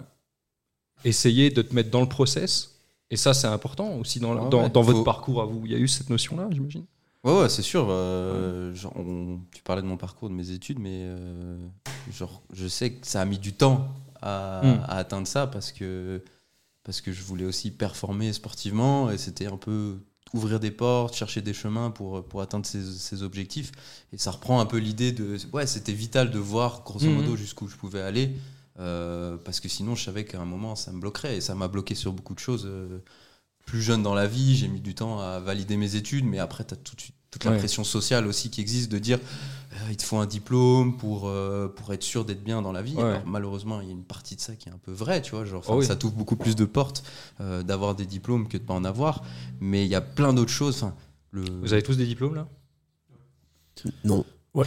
[1.05, 2.75] essayer de te mettre dans le process.
[3.11, 4.69] Et ça, c'est important aussi dans, Ouais, dans, ouais.
[4.69, 5.61] dans votre Faut- parcours à vous.
[5.65, 6.83] Il y a eu cette notion-là, j'imagine
[7.23, 7.87] Ouais, ouais, c'est sûr.
[7.89, 11.57] euh, genre, on- tu parlais de mon parcours, de mes études, mais euh,
[12.11, 13.89] genre, je sais que ça a mis du temps
[14.21, 14.83] à, Mm.
[14.85, 16.23] à atteindre ça parce que,
[16.83, 19.97] parce que je voulais aussi performer sportivement et c'était un peu
[20.33, 23.71] ouvrir des portes, chercher des chemins pour, pour atteindre ces, ces objectifs.
[24.13, 25.37] Et ça reprend un peu l'idée de.
[25.51, 27.15] Ouais, c'était vital de voir, grosso Mhm.
[27.15, 28.31] modo, jusqu'où je pouvais aller.
[28.79, 31.35] euh, parce que sinon, je savais qu'à un moment, ça me bloquerait.
[31.37, 32.65] Et ça m'a bloqué sur beaucoup de choses.
[33.69, 36.65] Plus jeune dans la vie, j'ai mis du temps à valider mes études, mais après,
[36.65, 37.57] tu as tout, de suite- toute la Ouais.
[37.59, 41.67] pression sociale aussi qui existe de dire euh, il te faut un diplôme pour, euh,
[41.67, 42.95] pour être sûr d'être bien dans la vie.
[42.95, 43.03] Ouais.
[43.03, 45.31] Alors, malheureusement, il y a une partie de ça qui est un peu vraie, tu
[45.35, 45.45] vois.
[45.45, 45.85] Genre, Oh oui.
[45.85, 47.03] Ça t'ouvre beaucoup plus de portes
[47.39, 49.21] euh, d'avoir des diplômes que de pas en avoir.
[49.59, 50.83] Mais il y a plein d'autres choses.
[51.29, 51.43] Le...
[51.61, 52.47] Vous avez tous des diplômes là?
[54.03, 54.25] Non.
[54.55, 54.65] Ouais.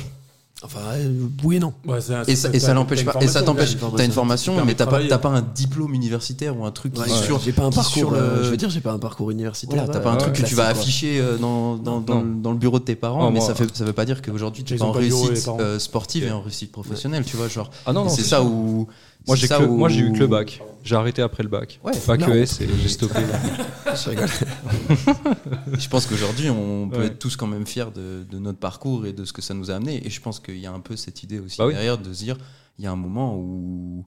[0.65, 1.73] Enfin, euh, oui et non.
[1.87, 3.15] Ouais, ça- Et ça, et ça t'as- l'empêche pas.
[3.17, 3.97] une Et ça formation, t'empêche.
[3.99, 7.05] T'as une formation, mais t'as pas, t'as pas un diplôme universitaire ou un truc Ouais,
[7.05, 7.41] qui est sur.
[7.41, 7.93] J'ai pas un parcours.
[7.93, 9.77] sur le- euh, je veux dire, j'ai pas un parcours universitaire.
[9.79, 12.37] Voilà, t'as pas un ouais, truc que tu vas afficher euh, dans, dans, dans, Non.
[12.41, 14.23] dans le bureau de tes parents, Oh, mais moi- ça, fait, ça veut pas dire
[14.23, 17.49] qu'aujourd'hui tu es en réussite euh, sportive et en réussite professionnelle, tu vois.
[17.49, 17.69] Genre.
[17.85, 18.87] Ah non, non, c'est ça où.
[19.27, 20.61] Moi, j'ai que moi, eu que le bac.
[20.85, 21.79] J'ai arrêté après le bac.
[21.85, 22.29] Ouais, Bac non.
[22.35, 23.21] ES et j'ai stoppé.
[23.21, 23.95] là.
[23.95, 24.29] Je rigole.
[25.79, 27.07] Je pense qu'aujourd'hui, on peut Ouais.
[27.07, 29.71] être tous quand même fiers de, de notre parcours et de ce que ça nous
[29.71, 30.05] a amené.
[30.07, 31.73] Et je pense qu'il y a un peu cette idée aussi Bah oui.
[31.75, 32.37] derrière de se dire,
[32.79, 34.05] il y a un moment où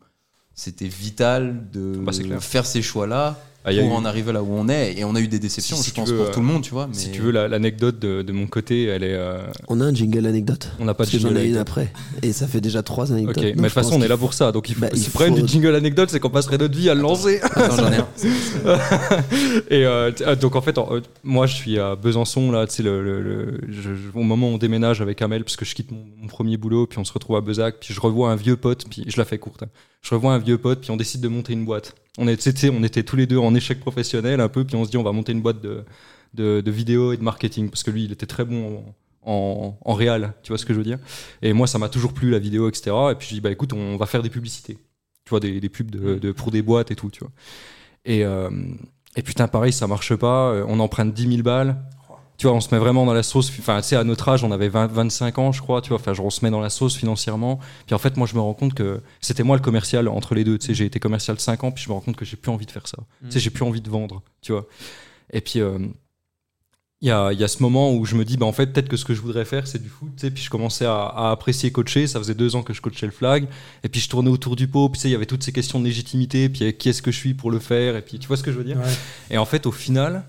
[0.53, 4.69] c'était vital de Bah, faire ces choix-là Ah, pour eu- en arriver là où on
[4.69, 4.93] est.
[4.97, 6.45] Et on a eu des déceptions, Si- si je tu pense, veux, pour tout le
[6.45, 6.87] monde, tu vois.
[6.87, 6.93] Mais...
[6.93, 9.13] Si tu veux la- l'anecdote de, de mon côté, elle est.
[9.15, 10.71] euh, On a un jingle anecdote.
[10.79, 11.91] on n'a pas de que j'en jingle ai une après.
[12.21, 13.37] Et ça fait déjà trois Ok, anecdotes.
[13.37, 14.51] mais donc de toute façon, on est là pour ça.
[14.51, 16.57] Donc, il faut, Bah, il si le problème faut- du jingle anecdote, c'est qu'on passerait
[16.57, 17.39] notre vie à le lancer.
[17.41, 18.07] Attends, j'en ai un.
[19.69, 22.83] Et euh, donc en fait, en- euh, moi je suis à Besançon là, tu sais
[22.83, 25.75] le, le- le- je- je- au moment où on déménage avec Amel parce que je
[25.75, 28.35] quitte mon, mon premier boulot, puis on se retrouve à Bezac, puis je revois un
[28.35, 29.63] vieux pote, puis je la fais courte.
[29.63, 29.67] hein.
[30.01, 31.95] Je revois un vieux pote, puis on décide de monter une boîte.
[32.17, 35.03] On était tous les deux en échec professionnel un peu, puis on se dit on
[35.03, 35.83] va monter une boîte de
[36.33, 38.83] de, de vidéo et de marketing parce que lui il était très bon
[39.23, 40.99] en, en, en réal, tu vois ce que je veux dire.
[41.41, 42.95] Et moi ça m'a toujours plu la vidéo, etc.
[43.11, 44.75] Et puis je dis bah écoute on va faire des publicités,
[45.25, 47.31] tu vois des, des pubs de, de- pour des boîtes et tout, tu vois.
[48.05, 48.49] Et euh,
[49.17, 50.51] et putain, pareil, ça marche pas.
[50.51, 51.77] euh, On emprunte 10 000 balles.
[52.37, 53.51] Tu vois, on se met vraiment dans la sauce.
[53.59, 55.81] Enfin, tu sais, à notre âge, on avait 20, 25 ans, je crois.
[55.81, 57.59] Tu vois, enfin, genre, on se met dans la sauce financièrement.
[57.85, 60.43] Puis en fait, moi, je me rends compte que c'était moi le commercial entre les
[60.43, 60.57] deux.
[60.57, 62.51] Tu sais, j'ai été commercial 5 ans, puis je me rends compte que j'ai plus
[62.51, 62.97] envie de faire ça.
[63.23, 64.65] Tu sais, j'ai plus envie de vendre, tu vois.
[65.31, 65.79] Et puis, euh,
[67.01, 68.87] il y, a, y a ce moment où je me dis, bah, en fait, peut-être
[68.89, 70.09] que ce que je voudrais faire, c'est du foot.
[70.17, 72.07] Tu sais, puis je commençais à, à apprécier coacher.
[72.07, 73.47] Ça faisait deux ans que je coachais le flag.
[73.83, 74.89] Et puis, je tournais autour du pot.
[74.89, 76.49] Puis, tu sais, il y avait toutes ces questions de légitimité.
[76.49, 77.95] Puis, euh, qui est-ce que je suis pour le faire?
[77.95, 78.77] Et puis, tu vois ce que je veux dire?
[78.77, 78.93] Ouais.
[79.29, 80.25] et en fait, au final,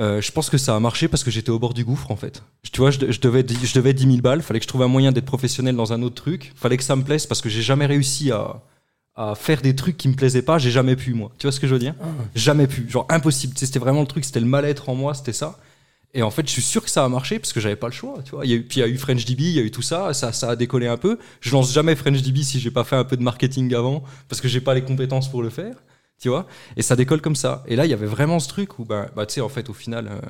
[0.00, 2.16] euh, je pense que ça a marché parce que j'étais au bord du gouffre, en
[2.16, 2.42] fait.
[2.72, 4.42] Tu vois, je, je devais, je devais 10 000 balles.
[4.42, 6.52] Fallait que je trouve un moyen d'être professionnel dans un autre truc.
[6.56, 8.62] Fallait que ça me plaise parce que j'ai jamais réussi à,
[9.14, 10.58] à faire des trucs qui me plaisaient pas.
[10.58, 11.30] J'ai jamais pu, moi.
[11.38, 11.94] Tu vois ce que je veux dire?
[12.34, 12.88] Jamais pu.
[12.88, 13.52] Genre, impossible.
[13.56, 14.24] C'était vraiment le truc.
[14.24, 15.12] C'était le mal-être en moi.
[15.14, 15.58] C'était ça.
[16.14, 17.92] Et en fait, je suis sûr que ça a marché parce que j'avais pas le
[17.92, 18.18] choix.
[18.24, 19.58] Tu vois, il y a eu, puis il y a eu French DB, il y
[19.58, 21.18] a eu tout ça, ça, ça a décollé un peu.
[21.40, 24.40] Je lance jamais French DB si j'ai pas fait un peu de marketing avant parce
[24.42, 25.74] que j'ai pas les compétences pour le faire.
[26.22, 27.64] Tu vois, et ça décolle comme ça.
[27.66, 29.68] Et là, il y avait vraiment ce truc où, bah, bah tu sais, en fait,
[29.68, 30.20] au final, euh,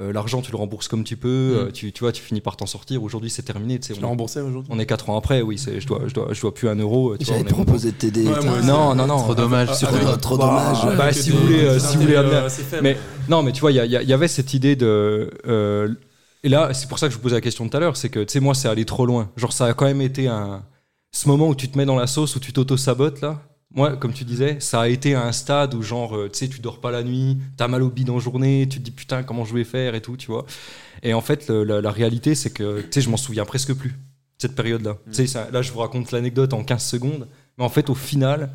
[0.00, 1.28] euh, l'argent, tu le rembourses comme tu peux.
[1.28, 3.02] euh, tu, tu vois, tu finis par t'en sortir.
[3.02, 3.78] Aujourd'hui, c'est terminé.
[3.80, 4.70] Tu l'as on, remboursé aujourd'hui?
[4.72, 5.42] on est 4 ans après.
[5.42, 7.16] Oui, c'est, je dois, je dois, je dois plus un euro.
[7.20, 8.26] J'avais proposé de t'aider.
[8.26, 8.62] Ouais.
[8.64, 9.18] Non, non, non.
[9.18, 9.68] Trop dommage.
[9.70, 10.96] Ah, ah, trop dommage.
[10.96, 12.48] Bah, si vous voulez, euh, si vous voulez euh.
[12.82, 12.96] Mais
[13.28, 15.30] non, mais tu vois, il y, avait cette idée de.
[15.46, 15.92] euh,
[16.44, 18.08] et là, c'est pour ça que je vous posais la question tout à l'heure, c'est
[18.08, 19.28] que, tu sais, moi, c'est allé trop loin.
[19.36, 20.62] Genre, ça a quand même été un.
[21.12, 23.42] Ce moment où tu te mets dans la sauce, où tu t'auto-sabotes, là.
[23.72, 26.48] Moi, comme tu disais, ça a été à un stade où, genre, euh, tu sais,
[26.48, 29.22] tu dors pas la nuit, t'as mal au bide en journée, tu te dis putain,
[29.22, 30.44] comment je vais faire et tout, tu vois.
[31.04, 33.72] Et en fait, le- la, la réalité, c'est que, tu sais, je m'en souviens presque
[33.74, 33.94] plus,
[34.38, 34.96] cette période-là.
[35.12, 37.28] Tu sais, là, je vous raconte l'anecdote en 15 secondes,
[37.58, 38.50] mais en fait, au final,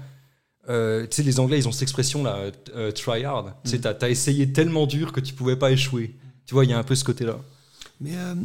[0.70, 2.40] euh, tu sais, les Anglais, ils ont cette expression là,
[2.76, 3.54] euh, try hard.
[3.64, 6.16] Tu sais, t'as as essayé tellement dur que tu pouvais pas échouer.
[6.46, 7.38] Tu vois, il y a un peu ce côté-là.
[8.02, 8.36] Mais euh,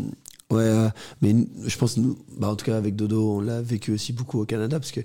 [0.51, 0.91] ouais,
[1.23, 1.35] mais
[1.67, 4.45] je pense nous, bah en tout cas avec Dodo, on l'a vécu aussi beaucoup au
[4.47, 5.01] Canada parce que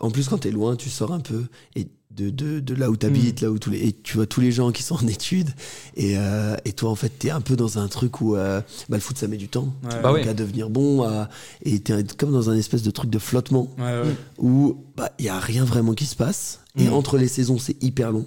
[0.00, 1.44] en plus quand t'es loin, tu sors un peu
[1.76, 4.42] et de, de, de là où t'habites, là où tous les et tu vois tous
[4.42, 5.48] les gens qui sont en études
[5.96, 8.98] et, euh, et toi en fait t'es un peu dans un truc où euh, bah,
[8.98, 10.02] le foot ça met du temps Ouais.
[10.02, 11.30] Bah à devenir bon à-
[11.62, 14.14] et t'es comme dans un espèce de truc de flottement Ouais, ouais.
[14.38, 16.92] où bah il y a rien vraiment qui se passe et Mm.
[16.92, 18.26] entre les saisons c'est hyper long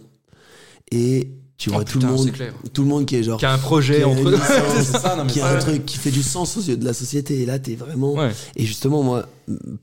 [0.92, 2.32] et tu vois Oh, tout putain, le monde
[2.74, 4.32] tout le monde qui est genre Qui a un projet qui a entre une eux.
[4.36, 6.76] licence, C'est ça, non, mais qui a un truc qui fait du sens aux yeux
[6.78, 7.40] de la société.
[7.42, 8.14] Et là, t'es vraiment.
[8.14, 8.32] Ouais.
[8.58, 9.28] Et justement, moi,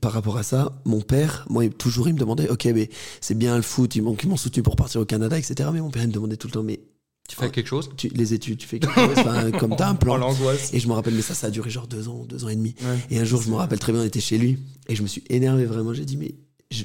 [0.01, 2.89] par rapport à ça, mon père, moi, il- toujours, il me demandait, ok, mais
[3.21, 5.69] c'est bien le foot, ils m'ont ils m'ont soutenu pour partir au Canada, etc.
[5.73, 6.79] Mais mon père, il me demandait tout le temps, mais
[7.27, 9.93] Tu fais quelque chose tu, les études, tu fais quelque chose, enfin, comme t'as un
[9.93, 10.17] Oh, plan.
[10.17, 10.71] l'angoisse.
[10.73, 12.55] Et je me rappelle, mais ça, ça a duré genre deux ans, deux ans et
[12.55, 12.75] demi.
[12.81, 12.97] Ouais.
[13.09, 14.59] Et un jour, je me rappelle très bien, on était chez lui,
[14.89, 15.93] et je me suis énervé vraiment.
[15.93, 16.35] J'ai dit, mais
[16.69, 16.83] je-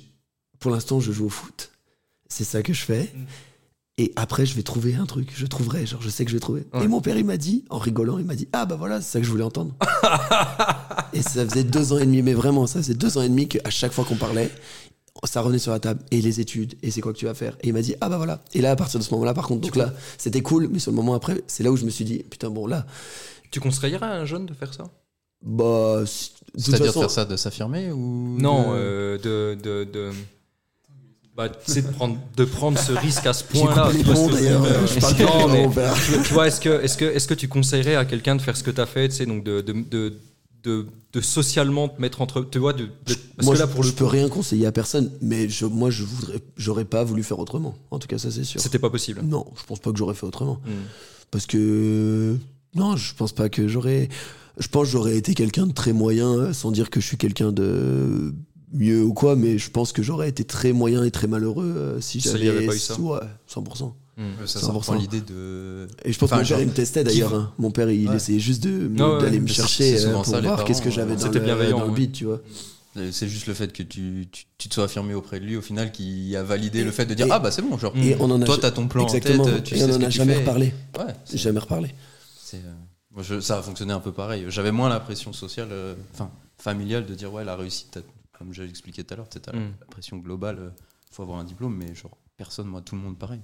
[0.61, 1.71] pour l'instant, je joue au foot.
[2.31, 3.11] c'est ça que je fais.
[4.01, 5.33] Et après, je vais trouver un truc.
[5.35, 6.65] Je trouverai, genre, je sais que je vais trouver.
[6.73, 6.85] Ouais.
[6.85, 9.11] Et mon père, il m'a dit, en rigolant, il m'a dit Ah, bah voilà, c'est
[9.13, 9.75] ça que je voulais entendre.
[11.13, 13.49] et ça faisait deux ans et demi, mais vraiment, ça faisait deux ans et demi
[13.49, 14.51] qu'à chaque fois qu'on parlait,
[15.25, 16.01] ça revenait sur la table.
[16.13, 18.09] Et les études, et c'est quoi que tu vas faire Et il m'a dit Ah,
[18.09, 18.41] bah voilà.
[18.55, 20.93] Et là, à partir de ce moment-là, par contre, donc là, c'était cool, mais sur
[20.93, 22.87] le moment après, c'est là où je me suis dit Putain, bon, là,
[23.51, 24.85] Tu conseillerais à un jeune de faire ça?
[25.45, 26.03] Bah.
[26.57, 29.59] C'est-à-dire de façon- faire ça, de s'affirmer ou Non, de- euh, de.
[29.61, 30.11] de, de...
[31.39, 33.93] Bah, tu sais, de prendre, de prendre ce risque à ce point-là.
[33.93, 37.95] les tu vois ce que je je est-ce que, est-ce que, est-ce que tu conseillerais
[37.95, 40.17] à quelqu'un de faire ce que tu as fait, tu sais, donc de, de, de,
[40.65, 42.43] de, de socialement te mettre entre.
[42.43, 44.67] Tu vois, de, de- parce moi, que là, je, pour le je peux rien conseiller
[44.67, 47.77] à personne, mais je, moi, je voudrais, j'aurais pas voulu faire autrement.
[47.93, 48.61] En tout cas, ça, c'est sûr.
[48.61, 49.23] c'était pas possible.
[49.23, 50.61] Non, je pense pas que j'aurais fait autrement.
[50.67, 50.89] Hmm.
[51.31, 52.37] Parce que.
[52.75, 54.09] Non, je pense pas que j'aurais.
[54.59, 57.17] Je pense que j'aurais été quelqu'un de très moyen, euh, sans dire que je suis
[57.17, 58.35] quelqu'un de
[58.73, 62.01] mieux ou quoi, mais je pense que j'aurais été très moyen et très malheureux euh,
[62.01, 62.49] si j'avais.
[62.49, 62.99] avait pas eu ça.
[63.01, 63.19] Ouais,
[63.51, 63.93] 100%.
[64.17, 64.23] Hmm.
[64.43, 64.83] Euh, Ça, 100%.
[64.83, 65.87] ça l'idée de.
[66.05, 67.35] Et je pense Enfin, que mon père, il me testait d'ailleurs.
[67.35, 67.53] hein.
[67.59, 68.17] Mon père, il Ouais.
[68.17, 68.89] essayait juste ouais,
[69.21, 71.87] d'aller me chercher euh, pour ça, voir qu'est-ce que j'avais dans, C'était le, bienveillant, dans
[71.87, 72.41] le beat, tu vois.
[73.13, 75.61] C'est juste le fait que tu, tu, tu te sois affirmé auprès de lui au
[75.63, 77.93] final qui a validé Et- le fait de dire et- ah bah c'est bon genre
[77.97, 79.45] Et on en a toi t'as ton plan Exactement.
[79.45, 80.75] en tête tu et sais on en a jamais reparlé.
[80.99, 81.95] ouais c'est- Jamais reparlé.
[83.41, 87.15] ça a fonctionné un peu pareil j'avais moins la pression sociale euh, enfin familiale de
[87.15, 88.01] dire ouais la réussite t'as-
[88.39, 89.75] comme j'ai expliqué tout à l'heure c'était la, Mm.
[89.81, 90.71] la pression globale euh,
[91.11, 93.41] faut avoir un diplôme mais genre personne moi tout le monde pareil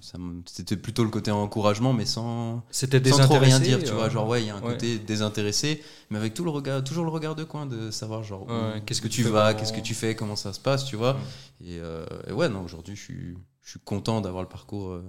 [0.47, 4.09] c'était plutôt le côté encouragement mais sans C'était sans trop rien dire, tu euh, vois.
[4.09, 4.73] Genre, ouais, il y a un ouais.
[4.75, 8.47] côté désintéressé, mais avec tout le regard, toujours le regard de coin de savoir, genre,
[8.49, 11.17] Ouais, qu'est-ce que tu vas, qu'est-ce que tu fais, comment ça se passe, tu vois.
[11.61, 15.03] Et, euh, et ouais, non, aujourd'hui, je suis, je suis content d'avoir le parcours, euh,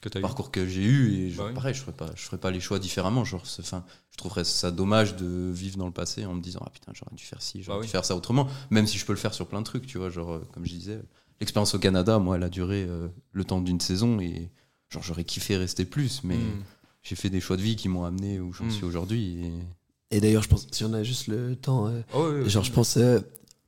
[0.00, 1.14] que parcours que j'ai eu.
[1.14, 1.54] Et genre, Bah oui.
[1.54, 3.24] pareil, je ferais pas, je ferais pas les choix différemment.
[3.24, 6.70] Genre, enfin, je trouverais ça dommage de vivre dans le passé en me disant, ah
[6.70, 7.92] putain, j'aurais dû faire ci, j'aurais Bah dû oui.
[7.92, 8.46] faire ça autrement.
[8.70, 10.10] Même si je peux le faire sur plein de trucs, tu vois.
[10.10, 11.00] Genre, euh, comme je disais,
[11.40, 14.50] l'expérience au Canada, moi, elle a duré euh, le temps d'une saison et
[14.90, 16.62] genre, j'aurais kiffé rester plus, mais Hmm.
[17.02, 18.70] j'ai fait des choix de vie qui m'ont amené où j'en Mm.
[18.70, 19.44] suis aujourd'hui.
[19.44, 20.16] Et...
[20.18, 22.96] Et d'ailleurs, je pense, si on a juste le temps, euh, Oh, genre, je pense,
[22.96, 23.18] euh,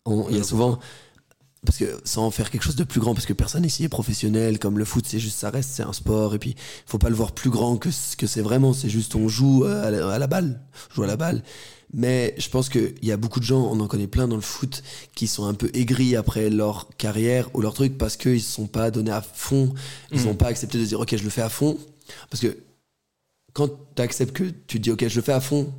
[0.04, 0.78] on- il y a souvent,
[1.66, 4.58] parce que sans faire quelque chose de plus grand, parce que personne ici est professionnel,
[4.58, 6.54] comme le foot, c'est juste, ça reste, c'est un sport, et puis
[6.86, 9.64] faut pas le voir plus grand que ce que c'est vraiment, c'est juste, on joue
[9.64, 11.42] euh, à la, à la balle, on joue à la balle.
[11.94, 14.42] Mais je pense qu'il y a beaucoup de gens, on en connaît plein dans le
[14.42, 14.82] foot,
[15.14, 18.52] qui sont un peu aigris après leur carrière ou leur truc parce qu'ils ne se
[18.52, 19.72] sont pas donnés à fond,
[20.12, 20.24] ils Mm.
[20.26, 21.78] n'ont pas accepté de dire ok je le fais à fond.
[22.30, 22.58] Parce que
[23.54, 25.72] quand tu acceptes que tu te dis ok je le fais à fond,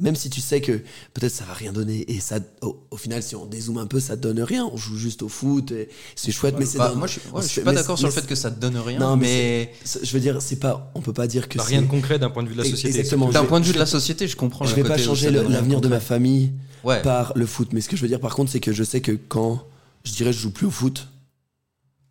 [0.00, 0.72] même si tu sais que
[1.14, 4.00] peut-être ça va rien donner et ça au, au final si on dézoome un peu
[4.00, 7.06] ça donne rien, on joue juste au foot, et c'est chouette mais c'est Bah, moi,
[7.06, 8.98] je, suis- ouais, je suis fait- pas d'accord sur le fait que ça donne rien,
[8.98, 11.86] Non, mais je veux dire c'est pas on peut pas dire que c'est rien de
[11.86, 12.88] concret d'un point de vue de la société.
[12.98, 13.28] exactement.
[13.30, 14.64] d'un point de vue de la société, je comprends.
[14.64, 17.02] je vais pas changer l'avenir de ma famille Ouais.
[17.02, 17.68] par le foot.
[17.74, 19.66] Mais ce que je veux dire par contre, c'est que je sais que quand
[20.04, 21.08] je dirais je joue plus au foot,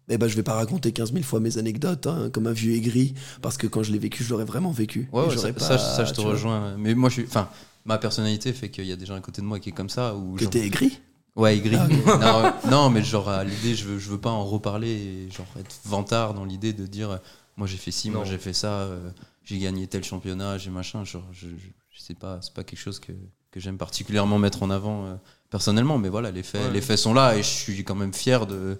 [0.09, 2.73] eh ben je vais pas raconter 15 000 fois mes anecdotes hein, comme un vieux
[2.73, 5.07] aigri parce que quand je l'ai vécu, je l'aurais vraiment vécu.
[5.13, 6.75] Ouais, ouais, ça, pas, ça, ça, je te rejoins.
[6.77, 7.49] Mais moi, je suis, enfin,
[7.85, 9.89] ma personnalité fait qu'il y a des gens à côté de moi qui est comme
[9.89, 10.15] ça.
[10.15, 10.99] Ou Que genre- t'es aigri?
[11.35, 11.77] Ouais, aigri.
[11.77, 15.29] Ah, non, non, mais genre, à l'idée, je veux, je veux pas en reparler et
[15.31, 17.19] genre être vantard dans l'idée de dire,
[17.55, 19.09] moi j'ai fait ci, moi j'ai fait ça, euh,
[19.45, 21.03] j'ai gagné tel championnat, j'ai machin.
[21.05, 23.11] Genre, je, je, je sais pas, c'est pas quelque chose que,
[23.51, 25.15] que j'aime particulièrement mettre en avant euh,
[25.49, 26.71] personnellement, mais voilà, les faits, Ouais.
[26.73, 28.77] les faits sont là et je suis quand même fier de,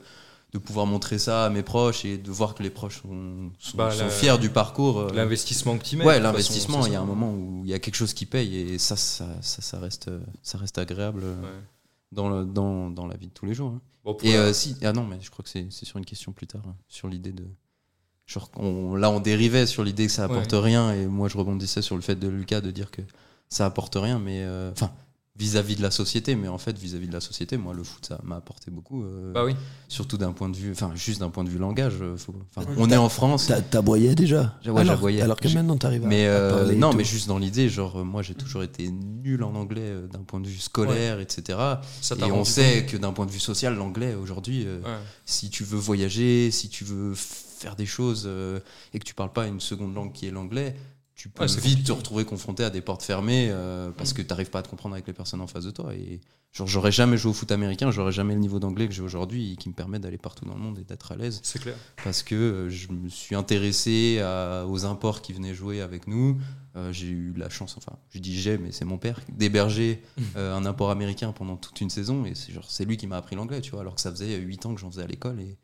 [0.52, 3.78] de pouvoir montrer ça à mes proches et de voir que les proches sont, sont,
[3.78, 5.00] Bah, sont la- fiers du parcours.
[5.00, 6.06] euh, L'investissement que tu mets.
[6.06, 8.56] Ouais, l'investissement, il y a un moment où il y a quelque chose qui paye
[8.56, 10.10] et ça, ça, ça, ça reste,
[10.42, 11.48] ça reste agréable euh, Ouais.
[12.12, 13.72] dans, le, dans, dans la vie de tous les jours.
[13.72, 13.82] hein.
[14.04, 16.32] Bon, Et la- euh, si, ah non, mais je crois que c'est sur une question
[16.32, 17.44] plus tard, hein, sur l'idée de.
[18.26, 21.82] Genre, on- là, on dérivait sur l'idée que ça apporte rien et moi, je rebondissais
[21.82, 23.02] sur le fait de Lucas de dire que
[23.50, 24.42] ça apporte rien, mais.
[24.44, 24.72] euh,
[25.40, 28.20] Vis-à-vis de la société, mais en fait, vis-à-vis de la société, moi, le foot, ça
[28.24, 29.04] m'a apporté beaucoup.
[29.06, 29.56] euh, Bah oui.
[29.88, 31.94] Surtout d'un point de vue, enfin, juste d'un point de vue langage.
[32.02, 32.36] euh, faut-
[32.78, 33.48] on est en France.
[33.48, 34.58] T'as- T'aboyais déjà?
[34.66, 35.22] Ouais, alors, j'aboyais.
[35.22, 38.04] alors que maintenant t'arrives à, Mais à euh, non, mais juste dans l'idée, genre euh,
[38.04, 41.58] moi j'ai toujours été nul en anglais euh, d'un point de vue scolaire, etc.
[42.02, 44.80] Ça Et on sait que d'un point de vue social, l'anglais aujourd'hui, euh.
[44.82, 44.98] Ouais.
[45.26, 48.60] si tu veux voyager, si tu veux faire des choses euh,
[48.94, 50.76] et que tu parles pas une seconde langue qui est l'anglais,
[51.20, 54.30] tu peux Ouais, vite te retrouver confronté à des portes fermées euh, parce que tu
[54.30, 55.94] n'arrives pas à te comprendre avec les personnes en face de toi.
[55.94, 56.22] Et
[56.54, 59.52] genre j'aurais jamais joué au foot américain, j'aurais jamais le niveau d'anglais que j'ai aujourd'hui
[59.52, 61.76] et qui me permet d'aller partout dans le monde et d'être à l'aise C'est clair.
[62.06, 66.40] parce que euh, je me suis intéressé à- aux imports qui venaient jouer avec nous.
[66.78, 70.02] Euh, j'ai eu la chance, enfin, je dis j'ai, mais c'est mon père, d'héberger
[70.38, 72.24] un import américain pendant toute une saison.
[72.26, 74.38] Et c'est genre, c'est lui qui m'a appris l'anglais, tu vois, alors que ça faisait
[74.38, 75.58] 8 ans que j'en faisais à l'école et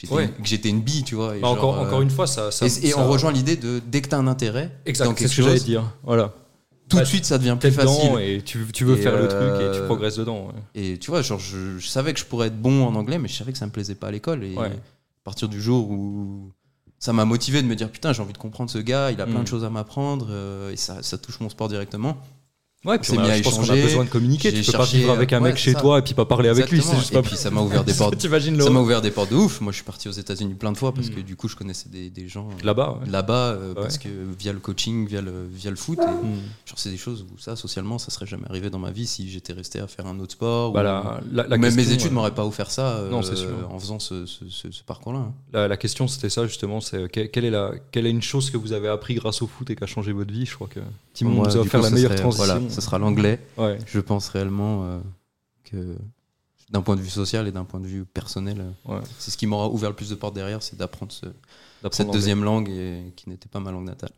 [0.00, 0.28] j'étais, Ouais.
[0.28, 1.36] que j'étais une bille, tu vois.
[1.36, 2.50] et Bah, genre, encore, euh, encore une fois, ça.
[2.50, 5.04] ça et, et ça- on rejoint l'idée de dès que tu as un intérêt Exact,
[5.06, 5.84] dans c'est quelque ce que chose, dire.
[6.04, 6.32] Voilà.
[6.88, 8.18] tout de Bah, suite ça devient plus facile.
[8.20, 10.46] et tu, tu veux Et, faire le euh, truc et tu progresses dedans.
[10.46, 10.52] ouais.
[10.74, 13.28] Et tu vois, genre, je, je savais que je pourrais être bon en anglais, mais
[13.28, 14.42] je savais que ça me plaisait pas à l'école.
[14.44, 14.70] Et Ouais.
[15.24, 16.50] partir du jour où
[16.98, 19.26] ça m'a motivé de me dire putain j'ai envie de comprendre ce gars, il a
[19.26, 19.44] plein Mm.
[19.44, 22.16] de choses à m'apprendre euh, et ça, ça touche mon sport directement.
[22.84, 24.52] Ouais, mis à je pense qu'on a besoin de communiquer.
[24.52, 25.80] Tu peux pas cherché, vivre avec un ouais, mec c'est chez ça.
[25.80, 26.80] toi et puis pas parler avec lui.
[26.80, 27.22] C'est juste et pas.
[27.22, 28.20] puis ça m'a ouvert des portes.
[28.20, 29.60] Ça m'a ouvert des portes de ouf.
[29.60, 31.14] Moi je suis parti aux États-Unis plein de fois parce Mm.
[31.14, 33.00] que du coup je connaissais des, des gens euh, Là-bas.
[33.02, 33.10] ouais.
[33.10, 33.82] là-bas euh, Ouais.
[33.82, 34.08] parce que
[34.38, 35.98] via le coaching, via le, via le foot.
[35.98, 36.36] Et, Mm.
[36.66, 39.28] genre c'est des choses où ça socialement ça serait jamais arrivé dans ma vie si
[39.28, 40.70] j'étais resté à faire un autre sport.
[40.72, 40.84] Bah, ou-
[41.34, 43.34] la, la- la ou même mes études euh, m'auraient pas offert ça euh, Non, c'est
[43.36, 43.48] sûr.
[43.72, 45.18] en faisant ce, ce- ce- ce parcours-là.
[45.18, 45.66] hein.
[45.66, 48.50] La, question c'était ça justement, c'est euh, que- quelle est la quelle est une chose
[48.50, 50.46] que vous avez appris grâce au foot et qui a changé votre vie?
[50.46, 50.78] Je crois que
[51.18, 52.44] Timon Moi, nous a offert coup, la meilleure serait- transition.
[52.46, 53.40] Voilà, ce sera l'anglais.
[53.56, 53.78] Ouais.
[53.86, 54.98] Je pense réellement euh,
[55.64, 55.96] que
[56.70, 59.00] d'un point de vue social et d'un point de vue personnel, euh, Ouais.
[59.18, 62.10] c'est ce qui m'aura ouvert le plus de portes derrière, c'est d'apprendre ce- D'apprendre cette
[62.10, 64.10] deuxième langue et, qui n'était pas ma langue natale.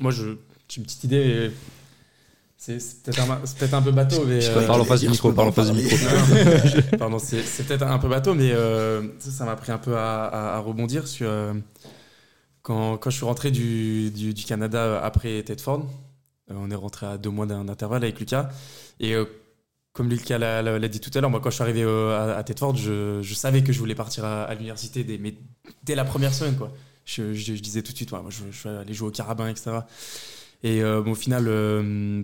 [0.00, 0.36] Moi, je-
[0.68, 1.50] j'ai une petite idée.
[2.58, 4.40] C'est peut-être un, peu bateau, mais.
[4.40, 5.96] Je euh, Parle en face du micro, parle en face du micro.
[6.98, 10.24] Pardon, c'est peut-être un peu bateau, mais euh, ça ça m'a pris un peu à,
[10.24, 11.28] à- à rebondir sur.
[12.66, 15.86] Quand, quand je suis rentré du, du, Canada après Tedford,
[16.50, 18.50] euh, on est rentré à deux mois d'un intervalle avec Lucas.
[18.98, 19.24] Et euh,
[19.92, 22.42] comme Lucas l'a dit tout à l'heure, moi quand je suis arrivé euh, à, à
[22.42, 25.20] Tedford, je, savais que je voulais partir à, l'université dès,
[25.84, 26.58] dès la première semaine.
[27.04, 29.82] Je, disais tout de suite, moi je, vais aller jouer au carabin, etc.
[30.64, 31.44] Et au final,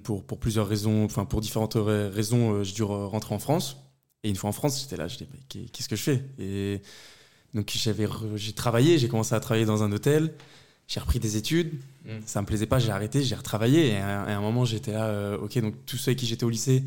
[0.03, 3.77] pour, pour plusieurs raisons, enfin pour différentes ra- raisons, j'ai dû re- rentrer en France.
[4.25, 5.29] Et une fois en France, j'étais là, je dis,
[5.71, 6.83] qu'est-ce que je fais?
[7.55, 10.33] Donc j'avais, re- j'ai travaillé, j'ai commencé à travailler dans un hôtel,
[10.89, 11.73] j'ai repris des études,
[12.05, 12.19] Mm.
[12.27, 13.91] ça me plaisait pas, j'ai arrêté, j'ai retravaillé.
[13.91, 16.43] Et à, à un moment, j'étais là, euh, ok, donc tous ceux avec qui j'étais
[16.43, 16.83] au lycée,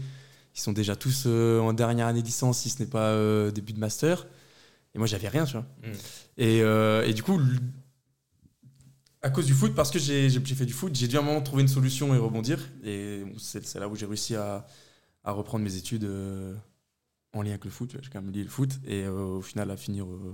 [0.53, 3.49] ils sont déjà tous euh, en dernière année de licence, si ce n'est pas euh,
[3.49, 4.27] début de master.
[4.93, 5.65] Et moi, j'avais rien, tu vois.
[5.83, 5.91] Mm.
[6.37, 6.57] Et,
[7.09, 7.39] et du coup,
[9.21, 11.41] à cause du foot, parce que j'ai fait du foot, j'ai dû à un moment
[11.41, 12.59] trouver une solution et rebondir.
[12.83, 14.67] Et c'est c'est là où j'ai réussi à,
[15.23, 16.03] à reprendre mes études
[17.35, 17.95] en lien avec le foot.
[18.01, 20.33] J'ai quand même lié le foot et euh, au final à finir euh,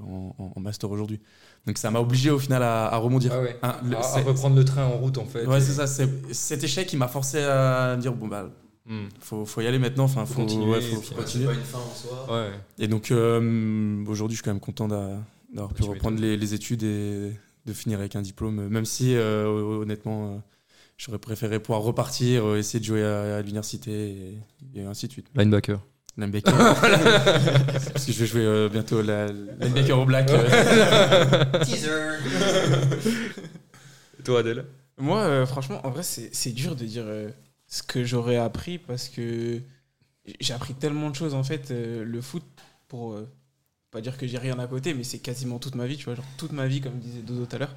[0.56, 1.20] en, master aujourd'hui.
[1.68, 3.32] Donc ça m'a obligé au final à, à rebondir.
[3.34, 3.58] Ah ouais.
[3.64, 5.46] Hein, le- À- reprendre le train en route en fait.
[5.46, 5.88] Ouais, Et- c'est ça.
[5.88, 8.50] c'est- Cet échec, qui m'a forcé à dire bon, bah,
[8.88, 9.10] Mm.
[9.20, 10.06] faut, faut y aller maintenant.
[10.06, 11.54] Enfin, Faut faut, continuer, ouais, faut- faut puis, continuer.
[11.54, 12.28] une fin en soi.
[12.36, 12.52] Ouais.
[12.80, 15.20] Et donc euh, aujourd'hui, je suis quand même content d'a-
[15.54, 17.32] d'avoir pu reprendre les, les études et
[17.68, 19.46] de finir avec un diplôme, même si euh,
[19.82, 20.38] honnêtement, euh,
[20.98, 23.92] j'aurais préféré pouvoir repartir, essayer de jouer à, à l'université
[24.74, 25.28] et, et ainsi de suite.
[25.36, 25.80] Linebacker.
[26.18, 26.54] Linebacker.
[27.94, 30.28] Parce que je vais jouer euh, bientôt la linebacker au black.
[31.64, 32.18] Teaser
[34.20, 34.66] Et toi Adèle?
[34.98, 37.30] Moi, euh, franchement, en vrai, c'est c'est dur de dire euh,
[37.68, 39.62] ce que j'aurais appris parce que
[40.40, 41.72] j'ai appris tellement de choses en fait.
[41.72, 42.44] euh, le foot,
[42.88, 43.28] pour euh,
[43.90, 46.16] pas dire que j'ai rien à côté, mais c'est quasiment toute ma vie, tu vois.
[46.16, 47.76] Genre, toute ma vie, comme disait Dodo tout à l'heure,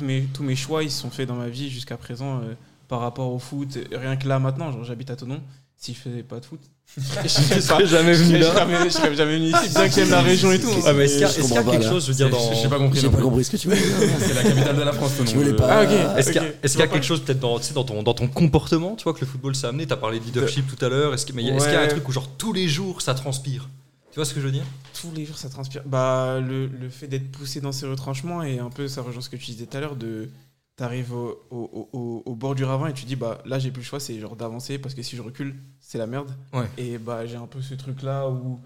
[0.00, 2.54] mes, tous mes choix, ils se sont faits dans ma vie jusqu'à présent euh,
[2.88, 3.78] par rapport au foot.
[3.92, 5.42] Rien que là, maintenant, genre, j'habite à Tonon.
[5.76, 6.60] Si je faisais pas de foot,
[6.96, 10.52] je serais jamais serais jamais, je serais jamais venu ici, bien que j'aime la région
[10.52, 10.68] et tout.
[10.68, 10.82] hein.
[10.86, 11.90] Ah, est-ce qu'il y a, qu'il quelque pas, là.
[11.90, 12.54] chose, je veux dire, dans.
[12.54, 13.00] J'ai pas compris.
[13.00, 13.84] J'ai non pas compris ce que tu veux dire.
[14.20, 15.12] C'est la capitale de la France.
[15.26, 15.66] Tu voulais pas.
[15.68, 16.18] Ah, ok.
[16.18, 18.28] Est-ce qu'il y a, qu'il quelque chose peut-être dans, tu sais, dans, ton, dans ton
[18.28, 19.86] comportement, tu vois, que le football s'est amené?
[19.86, 21.12] Tu as parlé de leadership tout à l'heure.
[21.14, 23.14] Est-ce qu'il mais est-ce qu'il y a un truc où, genre, tous les jours, ça
[23.14, 23.68] transpire?
[24.12, 24.62] Tu vois ce que je veux dire?
[25.00, 25.82] Tous les jours ça transpire.
[25.86, 29.28] Bah, le, le fait d'être poussé dans ces retranchements et un peu ça rejoint ce
[29.28, 30.28] que tu disais tout à l'heure de
[30.76, 33.80] t'arrives au, au, au, au bord du ravin et tu dis bah là j'ai plus
[33.82, 36.30] le choix c'est genre d'avancer parce que si je recule c'est la merde.
[36.52, 36.66] Ouais.
[36.78, 38.58] Et bah j'ai un peu ce truc là où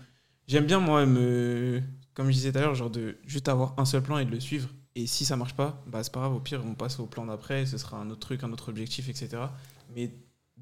[0.47, 1.83] j'aime bien moi me
[2.15, 4.31] comme je disais tout à l'heure genre de juste avoir un seul plan et de
[4.31, 6.99] le suivre et si ça marche pas bah c'est pas grave au pire on passe
[6.99, 9.43] au plan d'après ce sera un autre truc un autre objectif etc.
[9.95, 10.11] Mais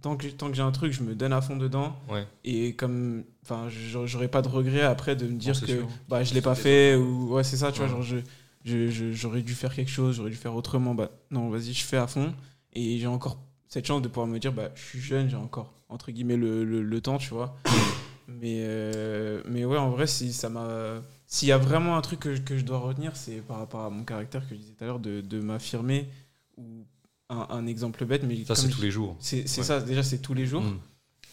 [0.02, 2.26] tant que, tant que j'ai un truc je me donne à fond dedans Ouais.
[2.44, 3.68] et comme enfin
[4.04, 5.88] j'aurais pas de regret après de me dire que sûr.
[6.08, 8.16] bah je l'ai pas fait ou ouais c'est ça tu vois genre je-
[8.66, 12.06] j'aurais dû faire quelque chose j'aurais dû faire autrement bah non vas-y je fais à
[12.06, 12.34] fond
[12.72, 13.38] et j'ai encore
[13.68, 16.64] cette chance de pouvoir me dire bah je suis jeune j'ai encore entre guillemets le,
[16.64, 17.56] le, le temps tu vois
[18.28, 22.20] mais euh, mais ouais en vrai si ça m'a s'il y a vraiment un truc
[22.20, 24.72] que, je- que je dois retenir c'est par rapport à mon caractère que je disais
[24.76, 26.08] tout à l'heure de, de m'affirmer
[26.56, 26.84] ou
[27.30, 29.16] un, un exemple bête mais Ça, c'est tous les jours.
[29.20, 29.46] c'est Ouais.
[29.64, 30.78] ça déjà c'est tous les jours Mm.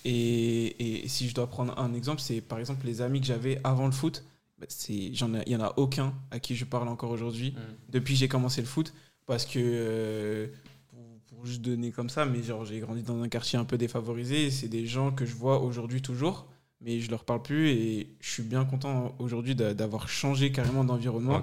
[0.05, 3.59] et, et si je dois prendre un exemple, c'est par exemple les amis que j'avais
[3.63, 4.23] avant le foot.
[4.69, 7.53] C'est- j'en Il y en a aucun à qui je parle encore aujourd'hui
[7.89, 8.93] depuis que j'ai commencé le foot.
[9.25, 10.47] Parce que, euh,
[10.89, 13.77] pour, pour juste donner comme ça, mais genre j'ai grandi dans un quartier un peu
[13.77, 14.51] défavorisé.
[14.51, 16.47] C'est des gens que je vois aujourd'hui toujours,
[16.81, 17.69] mais je leur parle plus.
[17.69, 21.37] Et je suis bien content aujourd'hui d'a- d'avoir changé carrément d'environnement.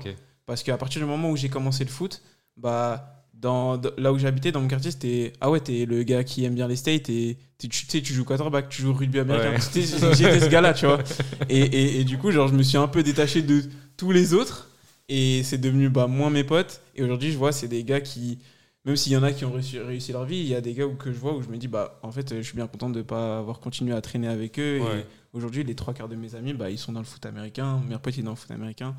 [0.46, 2.22] Parce qu'à partir du moment où j'ai commencé le foot,
[2.56, 6.24] bah, dans, dans- là où j'habitais, dans mon quartier, c'était Ah ouais, t'es le gars
[6.24, 9.52] qui aime bien les States et tu sais, tu joues quarterback, tu joues rugby américain.
[9.52, 10.14] Ouais.
[10.14, 10.98] J'étais ce gars-là, tu vois.
[11.48, 13.62] Et, et, et du coup, genre, je me suis un peu détaché de
[13.96, 14.68] tous les autres
[15.08, 16.80] et c'est devenu bah, moins mes potes.
[16.94, 18.38] Et aujourd'hui, je vois, c'est des gars qui,
[18.84, 20.72] même s'il y en a qui ont réussi, réussi leur vie, il y a des
[20.74, 22.66] gars où, que je vois où je me dis Bah, en fait, je suis bien
[22.66, 24.78] content de ne pas avoir continué à traîner avec eux.
[24.80, 25.00] Ouais.
[25.00, 27.74] Et aujourd'hui, les trois quarts de mes amis, bah, ils sont dans le foot américain.
[27.76, 28.94] Mon meilleur pote, il est dans le foot américain.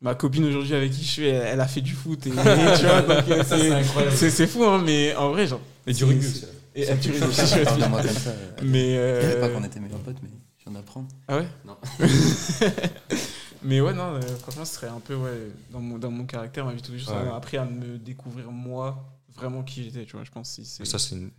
[0.00, 2.26] Ma copine aujourd'hui avec qui je suis, elle, elle a fait du foot.
[2.26, 2.32] Et, et
[2.78, 4.16] tu vois, donc, euh, Ça, c'est c'est- incroyable.
[4.16, 5.60] c'est c'est fou, hein, mais en vrai, genre.
[5.86, 6.44] Et du rugby aussi.
[6.74, 7.58] Et du rugby aussi, je suis-.
[8.62, 8.96] Mais.
[9.22, 11.08] Savais pas euh, qu'on était meilleurs potes, mais je viens d'apprendre.
[11.28, 11.46] Ah ouais?
[11.64, 11.76] Non.
[13.62, 16.64] Mais ouais, non, euh, franchement, ce serait un peu, ouais, dans mon, dans mon caractère,
[16.66, 17.24] ma vie de tous les jours, ça Ouais.
[17.28, 20.84] m'a appris à me découvrir moi, vraiment qui j'étais, tu vois, je pense, si c'est
[20.84, 21.30] Ça, c'est une-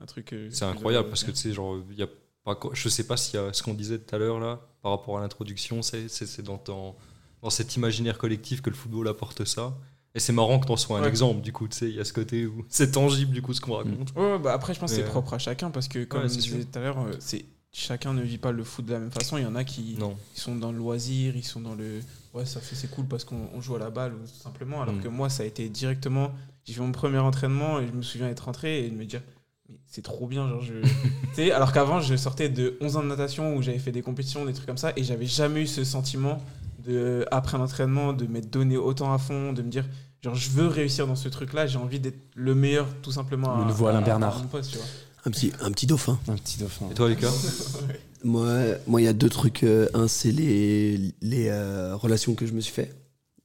[0.00, 0.32] un truc.
[0.32, 2.08] euh, c'est incroyable parce que tu sais, genre, il y a
[2.44, 4.92] pas, je sais pas s'il y a ce qu'on disait tout à l'heure là, par
[4.92, 6.94] rapport à l'introduction, c'est c'est- c'est dans, ton-
[7.42, 9.74] dans cet imaginaire collectif que le football apporte ça.
[10.14, 11.08] Et c'est marrant que t'en sois un Ouais.
[11.08, 13.54] exemple, du coup, tu sais, il y a ce côté où c'est tangible, du coup,
[13.54, 14.12] ce qu'on raconte.
[14.14, 16.28] Ouais, bah après, je pense que c'est euh, propre à chacun parce que, comme ouais,
[16.28, 18.98] je disais tout à l'heure, euh, c'est chacun ne vit pas le foot de la
[18.98, 19.38] même façon.
[19.38, 20.16] Il y en a qui, Non.
[20.34, 22.00] qui sont dans le loisir, ils sont dans le.
[22.34, 24.82] Ouais, ça fait c'est cool parce qu'on on joue à la balle ou tout simplement.
[24.82, 25.00] Alors Mm.
[25.02, 26.30] que moi, ça a été directement.
[26.64, 29.22] J'ai fait mon premier entraînement et je me souviens être rentré et de me dire.
[29.70, 30.74] mais C'est trop bien, genre je.
[30.82, 30.88] tu
[31.34, 34.44] sais, alors qu'avant, je sortais de 11 ans de natation où j'avais fait des compétitions,
[34.44, 36.38] des trucs comme ça, et j'avais jamais eu ce sentiment
[36.84, 39.86] de, après l'entraînement, de m'être donné autant à fond, de me dire,
[40.22, 43.56] genre, je veux réussir dans ce truc-là, j'ai envie d'être le meilleur, tout simplement.
[43.58, 44.38] Le nouveau Alain à- à Bernard.
[44.40, 44.86] mon poste, tu vois.
[45.24, 46.18] Un petit, un petit dauphin.
[46.28, 46.86] Un petit dauphin.
[46.90, 47.30] Et toi, Lucas
[48.24, 48.48] Moi,
[48.86, 49.62] moi, il y a deux trucs.
[49.64, 52.94] euh, un, c'est les, les euh, relations que je me suis fait.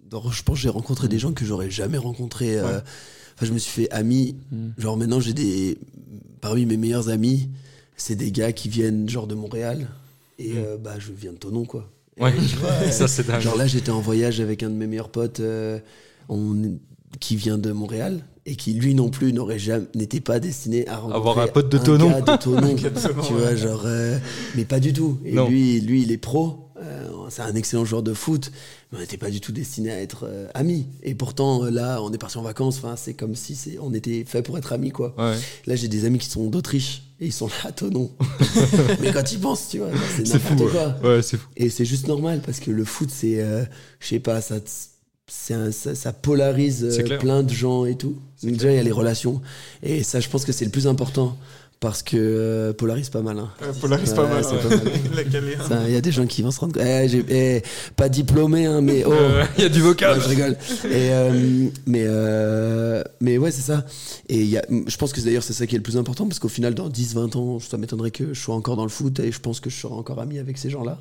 [0.09, 2.57] Donc, je pense que j'ai rencontré des gens que j'aurais jamais rencontrés.
[2.59, 2.83] euh, Ouais.
[3.35, 4.35] Enfin, je me suis fait ami.
[4.51, 4.67] Mm.
[4.77, 5.77] Genre, maintenant, j'ai des.
[6.41, 7.49] Parmi mes meilleurs amis,
[7.95, 9.87] c'est des gars qui viennent, genre, de Montréal.
[10.39, 10.57] Et Mm.
[10.57, 11.89] euh, bah, je viens de Tonon, quoi.
[12.19, 13.41] Ouais, tu vois, ça c'est dingue.
[13.41, 15.79] Genre là, j'étais en voyage avec un de mes meilleurs potes euh,
[16.29, 16.77] on-
[17.19, 20.95] qui vient de Montréal et qui, lui non plus, n'aurait jamais, n'était pas destiné à
[20.97, 22.09] Avoir un pote de gars Thonon.
[22.21, 22.37] de
[23.27, 23.39] tu ouais.
[23.39, 24.17] vois, genre, euh,
[24.55, 25.17] mais pas du tout.
[25.25, 25.47] Et Non.
[25.49, 26.66] lui, lui, il est pro.
[27.29, 28.51] C'est un excellent joueur de foot,
[28.91, 30.87] mais on n'était pas du tout destiné à être euh, amis.
[31.03, 32.77] Et pourtant, euh, là, on est parti en vacances.
[32.77, 35.13] Enfin, c'est comme si c'est, on était fait pour être amis, quoi.
[35.17, 35.35] Ouais.
[35.65, 38.11] Là, j'ai des amis qui sont d'Autriche et ils sont là à Thonon.
[39.01, 41.09] mais quand ils pensent, tu vois, c'est n'importe Ouais, quoi.
[41.15, 41.47] Ouais, c'est fou.
[41.55, 43.63] Et c'est juste normal parce que le foot, c'est, euh,
[43.99, 44.55] je sais pas, ça,
[45.51, 48.17] un- ça, ça polarise euh, plein de gens et tout.
[48.43, 49.41] Donc déjà, il y a les relations.
[49.83, 51.37] Et ça, je pense que c'est le plus important
[51.79, 53.37] parce que euh, polarise pas mal.
[53.37, 53.49] hein.
[53.61, 54.43] Euh, Polaris, Ouais, pas mal.
[54.43, 54.77] c'est ouais.
[54.77, 55.83] pas mal.
[55.87, 56.83] Il y a des gens qui vont se rendre compte.
[56.83, 57.61] Eh, eh,
[57.95, 59.11] pas diplômé, hein, mais oh.
[59.17, 60.17] Euh, Il y a du vocal.
[60.17, 60.57] Ouais, je rigole.
[60.85, 63.85] Et, euh, mais, euh, mais ouais, c'est ça.
[64.29, 66.25] Et il y a, je pense que d'ailleurs, c'est ça qui est le plus important
[66.27, 69.19] parce qu'au final, dans 10-20 ans, ça m'étonnerait que je sois encore dans le foot
[69.19, 70.97] et je pense que je serai encore ami avec ces gens-là.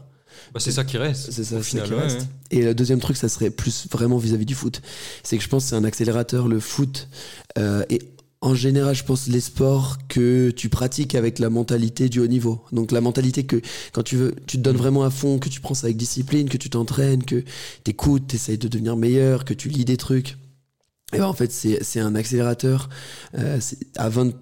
[0.53, 1.33] Bah, c'est ça qui reste.
[1.33, 2.19] C'est ça, qui ouais, reste.
[2.21, 2.59] ouais.
[2.59, 4.83] Et le deuxième truc, ça serait plus vraiment vis-à-vis du foot.
[5.23, 7.09] C'est que je pense que c'est un accélérateur, le foot.
[7.59, 8.03] euh, et
[8.41, 12.63] en général, je pense les sports que tu pratiques avec la mentalité du haut niveau.
[12.73, 13.61] Donc la mentalité que
[13.93, 16.49] quand tu veux, tu te donnes vraiment à fond, que tu prends ça avec discipline,
[16.49, 17.43] que tu t'entraînes, que
[17.85, 20.37] tu écoutes, tu essayes de devenir meilleur, que tu lis des trucs.
[21.13, 22.89] Et ben, en fait, c'est c'est un accélérateur.
[23.39, 23.59] Euh,
[23.97, 24.33] à 20,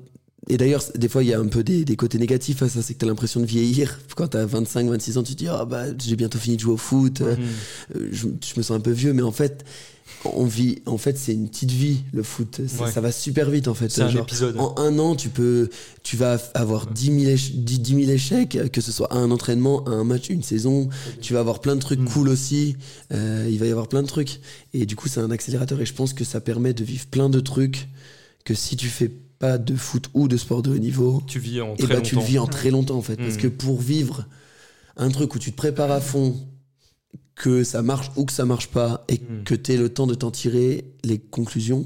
[0.49, 2.83] et d'ailleurs, des fois, il y a un peu des, des côtés négatifs à ça,
[2.83, 3.99] c'est que tu as l'impression de vieillir.
[4.17, 6.61] Quand tu as 25, 26 ans, tu te dis, ah bah, j'ai bientôt fini de
[6.61, 7.37] jouer au foot, euh,
[7.97, 9.65] euh, je, je me sens un peu vieux, mais en fait,
[10.25, 12.61] on vit, en fait, c'est une petite vie, le foot.
[12.67, 12.91] Ça, Ouais.
[12.93, 13.91] ça va super vite, en fait.
[13.91, 14.57] C'est un Genre, épisode.
[14.59, 15.69] en un an, tu peux,
[16.03, 19.31] tu vas avoir 10 000, éche- 10 10 000 échecs, que ce soit à un
[19.31, 20.89] entraînement, à un match, une saison.
[21.21, 22.09] Tu vas avoir plein de trucs Mm.
[22.09, 22.77] cool aussi.
[23.13, 24.41] Euh, il va y avoir plein de trucs.
[24.73, 25.81] Et du coup, c'est un accélérateur.
[25.81, 27.89] Et je pense que ça permet de vivre plein de trucs
[28.45, 31.61] que si tu fais pas de foot ou de sport de haut niveau, Tu vis
[31.61, 33.17] en et très bah, tu le vis en très longtemps en fait.
[33.17, 33.39] Parce Mm.
[33.39, 34.27] que pour vivre
[34.97, 36.37] un truc où tu te prépares à fond,
[37.35, 39.45] que ça marche ou que ça marche pas, et Mm.
[39.45, 41.85] que tu aies le temps de t'en tirer les conclusions,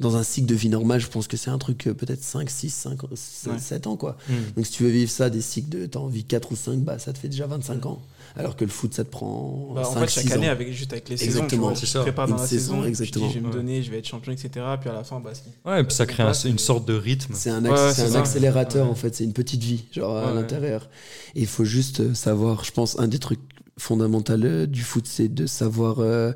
[0.00, 2.48] dans un cycle de vie normal, je pense que c'est un truc euh, peut-être 5,
[2.48, 3.58] 6, 5, Ouais.
[3.58, 4.16] 7 ans quoi.
[4.28, 4.32] Mm.
[4.56, 6.98] Donc si tu veux vivre ça, des cycles de t'as envie 4 ou 5, bah
[7.00, 8.00] ça te fait déjà 25 ans.
[8.36, 10.52] Alors que le foot ça te prend Bah, en 5, fait, chaque 6 année, ans.
[10.52, 12.84] avec, juste avec les saisons, tu Exactement, vois, tu prépares dans Une la saison, saison,
[12.86, 13.26] exactement.
[13.26, 13.58] tu dis, je vais me Ouais.
[13.58, 14.50] donner, je vais être champion, etc.
[14.80, 15.32] Puis à la fin, bah,
[15.66, 17.32] Ouais, et puis ça crée un- une sorte de rythme.
[17.34, 18.92] C'est un, acc- ouais, un accélérateur Ouais.
[18.92, 20.88] en fait, c'est une petite vie, genre à l'intérieur.
[21.34, 23.40] Et il faut juste euh, savoir, je pense, un des trucs
[23.78, 26.32] fondamentaux euh, du foot, c'est de savoir euh,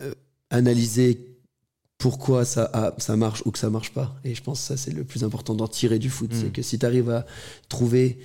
[0.00, 0.12] euh,
[0.50, 1.24] analyser
[1.98, 4.14] pourquoi ça, a- ça marche ou que ça marche pas.
[4.24, 6.32] Et je pense que ça, c'est le plus important d'en tirer du foot.
[6.32, 6.40] Mm.
[6.40, 7.26] C'est que si tu arrives à
[7.68, 8.18] trouver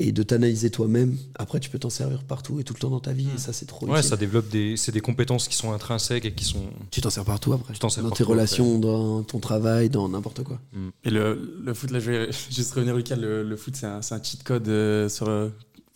[0.00, 3.00] et de t'analyser toi-même, après tu peux t'en servir partout et tout le temps dans
[3.00, 3.26] ta vie.
[3.26, 3.34] Mm.
[3.34, 4.08] Et ça, c'est trop Ouais, utile.
[4.08, 6.62] ça développe des, c'est des compétences qui sont intrinsèques et qui sont.
[6.90, 7.74] Tu t'en sers partout après.
[7.74, 10.58] Tu t'en sers dans tes relations, dans ton travail, dans n'importe quoi.
[11.04, 13.16] Et le, le foot, là, je vais juste revenir, Lucas.
[13.16, 15.28] Le, le foot, c'est un, c'est un cheat code euh, sur.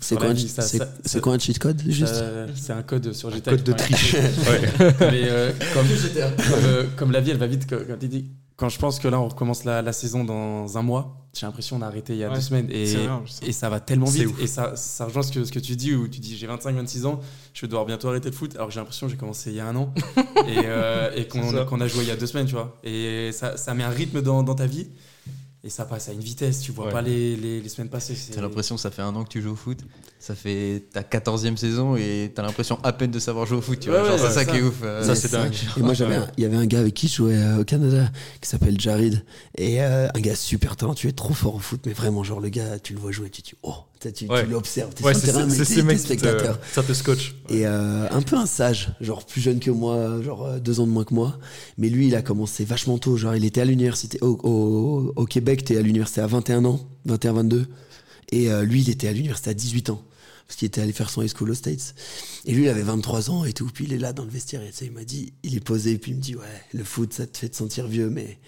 [0.02, 2.22] C'est quoi, un- quoi un cheat code juste
[2.54, 3.52] C'est un code sur GTA.
[3.52, 4.14] Code de triche.
[4.14, 4.60] ouais.
[5.00, 5.86] Mais euh, comme,
[6.36, 7.66] comme, euh, comme la vie, elle va vite.
[7.68, 8.26] Quand, tu dis-
[8.56, 11.76] quand je pense que là, on recommence la, la saison dans un mois, j'ai l'impression
[11.78, 12.68] qu'on a arrêté il y a Ouais, deux semaines.
[12.70, 14.28] Et, ça va tellement vite.
[14.40, 17.06] Et ça, ça rejoint ce que, ce que tu dis, où tu dis j'ai 25-26
[17.06, 17.20] ans,
[17.54, 19.56] je vais devoir bientôt arrêter le foot, alors que j'ai l'impression que j'ai commencé il
[19.56, 19.94] y a un an.
[20.48, 22.76] et euh, et qu'on a joué il y a deux semaines, tu vois.
[22.84, 24.88] Et ça, ça met un rythme dans, dans ta vie
[25.64, 26.92] Et ça passe à une vitesse, tu vois Ouais.
[26.92, 28.16] pas les, les, les semaines passer.
[28.16, 29.78] c'est- T'as l'impression que ça fait un an que tu joues au foot,
[30.18, 33.78] ça fait ta 14e saison et t'as l'impression à peine de savoir jouer au foot,
[33.78, 34.00] tu vois.
[34.02, 34.44] Ouais, Genre, ouais, c'est ça, ça.
[34.44, 34.80] qui est ouf.
[34.82, 35.54] euh, Ça, c'est dingue.
[35.76, 38.10] Et moi, j'avais il y avait un gars avec qui je jouais euh, au Canada
[38.40, 39.24] qui s'appelle Jared.
[39.56, 42.80] Et euh, un gars super talentueux, trop fort au foot, mais vraiment, genre, le gars,
[42.80, 45.20] tu le vois jouer, tu te dis, oh, tu, tu, tu l'observes, t'es Ouais, sur
[45.20, 45.56] c'est le terrain, mais
[45.94, 46.58] t'es te, spectateur.
[46.72, 47.36] ça te scotche.
[47.48, 50.92] Et euh, un peu un sage, genre plus jeune que moi, genre deux ans de
[50.92, 51.38] moins que moi.
[51.78, 53.16] Mais lui, il a commencé vachement tôt.
[53.16, 54.18] Genre, il était à l'université.
[54.22, 57.66] Au, au, au Québec, t'es à l'université à 21 ans, 21, 22.
[58.30, 60.02] Et euh, lui, il était à l'université à 18 ans.
[60.46, 61.94] Parce qu'il était allé faire son high school aux States.
[62.44, 63.70] Et lui, il avait 23 ans et tout.
[63.72, 64.62] Puis il est là dans le vestiaire.
[64.62, 65.98] Et tu il m'a dit, il est posé.
[65.98, 68.38] Puis il me dit, ouais, le foot, ça te fait te sentir vieux, mais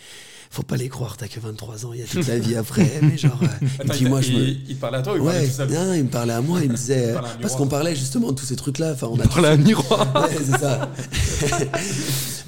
[0.54, 1.16] faut pas les croire.
[1.16, 1.92] T'as que 23 ans.
[1.92, 2.90] Il y a toute la vie après.
[3.02, 3.46] mais genre, euh,
[3.80, 4.44] Attends, puis il, moi, il, je me.
[4.46, 6.32] il te parlait à toi ou il parlait Ouais, tout seul non, il me parlait
[6.32, 7.08] à moi, il me disait.
[7.08, 7.56] Il parlait à un parce miroir.
[7.58, 8.92] qu'on parlait justement de tous ces trucs-là.
[8.92, 10.14] Enfin, on a Par la miroir.
[10.30, 10.90] Ouais, c'est ça.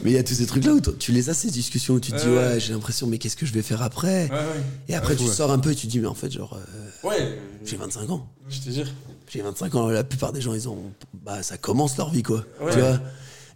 [0.02, 2.12] mais il y a tous ces trucs-là où tu les as, ces discussions où tu
[2.12, 2.60] te dis, Ouais, ouais, ouais.
[2.60, 4.62] j'ai l'impression, mais qu'est-ce que je vais faire après Ouais, ouais.
[4.88, 5.34] Et après, Ouais, tu ouais.
[5.34, 6.56] sors un peu et tu te dis, mais en fait, genre,
[7.04, 8.28] euh, Ouais, j'ai 25 ans.
[8.48, 8.86] je te jure.
[9.32, 10.78] J'ai 25 ans, la plupart des gens, ils ont.
[11.24, 12.44] Bah, ça commence leur vie, quoi.
[12.60, 12.72] Ouais.
[12.72, 13.00] Tu vois?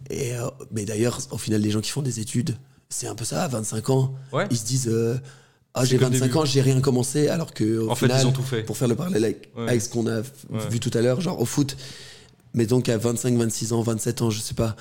[0.09, 2.57] Et, euh, Mais d'ailleurs, au final, les gens qui font des études,
[2.91, 4.45] c'est un peu ça, à 25 ans, Ouais.
[4.51, 5.17] ils se disent, euh,
[5.73, 6.37] ah, j'ai que le 25 début.
[6.37, 7.79] ans, j'ai rien commencé, alors que.
[7.79, 8.61] Au En fait, ils ont tout fait.
[8.63, 9.63] pour faire le parallèle avec, Ouais.
[9.69, 10.69] avec ce qu'on a Ouais.
[10.69, 11.77] vu tout à l'heure, genre au foot,
[12.53, 14.75] mais donc à 25, 26 ans, 27 ans, je sais pas,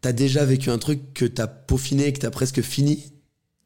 [0.00, 3.12] t'as déjà vécu un truc que t'as peaufiné, que t'as presque fini,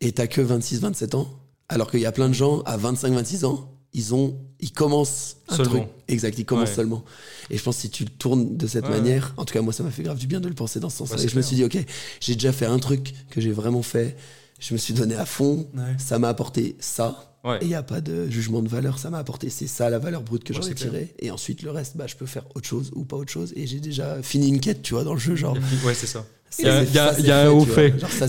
[0.01, 1.29] et t'as que 26, 27 ans,
[1.69, 5.37] alors qu'il y a plein de gens à 25, 26 ans, ils ont, ils commencent
[5.49, 5.71] un Seulement.
[5.73, 5.85] truc.
[6.09, 6.75] Exact, ils commencent Ouais.
[6.77, 7.05] seulement.
[7.51, 8.91] Et je pense que si tu le tournes de cette Ouais.
[8.91, 10.89] manière, en tout cas moi ça m'a fait grave du bien de le penser dans
[10.91, 11.17] ce sens-là.
[11.19, 11.77] Ouais, et je me suis dit, ok,
[12.21, 14.17] j'ai déjà fait un truc que j'ai vraiment fait,
[14.61, 15.67] je me suis donné à fond,
[15.99, 17.29] ça m'a apporté ça.
[17.45, 17.59] Ouais.
[17.61, 19.99] Et il n'y a pas de jugement de valeur, ça m'a apporté, c'est ça la
[19.99, 21.13] valeur brute que Ouais, j'en ai tirée.
[21.19, 23.53] Et ensuite, le reste, bah, je peux faire autre chose ou pas autre chose.
[23.57, 25.35] Et j'ai déjà fini une quête, tu vois, dans le jeu.
[25.35, 26.25] Genre, Ouais, c'est ça.
[26.61, 27.91] Il y a- y a- y a un fait, haut fait.
[27.99, 28.29] Fait,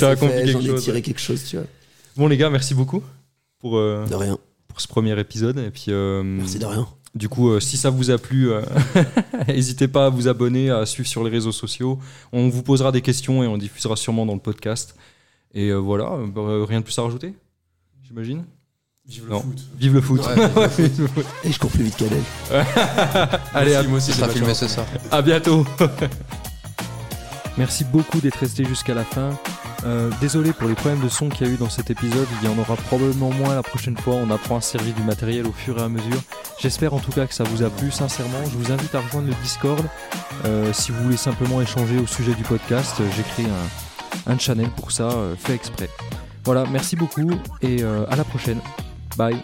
[0.51, 1.66] j'en ai tiré quelque chose, tu vois.
[2.18, 3.03] Bon, les gars, merci beaucoup
[3.59, 4.39] pour, euh, De rien.
[4.74, 5.59] Pour ce premier épisode.
[5.59, 6.88] Et puis, euh, Merci de rien.
[7.15, 8.63] Du coup, euh, si ça vous a plu, euh,
[9.47, 11.99] n'hésitez pas à vous abonner, à suivre sur les réseaux sociaux.
[12.32, 14.95] On vous posera des questions et on diffusera sûrement dans le podcast.
[15.53, 17.36] Et euh, voilà, euh, rien de plus à rajouter,
[18.01, 18.43] j'imagine?
[19.05, 19.41] Vive le Non.
[19.41, 19.61] foot.
[19.78, 20.21] Vive le foot.
[20.26, 21.26] Ouais, Vive le foot.
[21.43, 22.24] Et je cours plus vite qu'Adèle.
[23.53, 24.88] Allez, à, moi aussi, filmé ce soir.
[25.11, 25.65] à bientôt.
[27.59, 29.30] Merci beaucoup d'être resté jusqu'à la fin.
[29.86, 32.28] Euh, désolé pour les problèmes de son qu'il y a eu dans cet épisode.
[32.42, 34.16] Il y en aura probablement moins la prochaine fois.
[34.16, 36.22] On apprend à se servir du matériel au fur et à mesure.
[36.60, 37.92] J'espère en tout cas que ça vous a plu.
[37.92, 39.86] Sincèrement, je vous invite à rejoindre le Discord.
[40.46, 43.46] Euh, si vous voulez simplement échanger au sujet du podcast, euh, j'ai créé
[44.28, 45.90] un, channel pour ça, fait exprès.
[46.46, 47.30] Voilà, merci beaucoup
[47.62, 48.60] et à la prochaine.
[49.18, 49.42] Bye.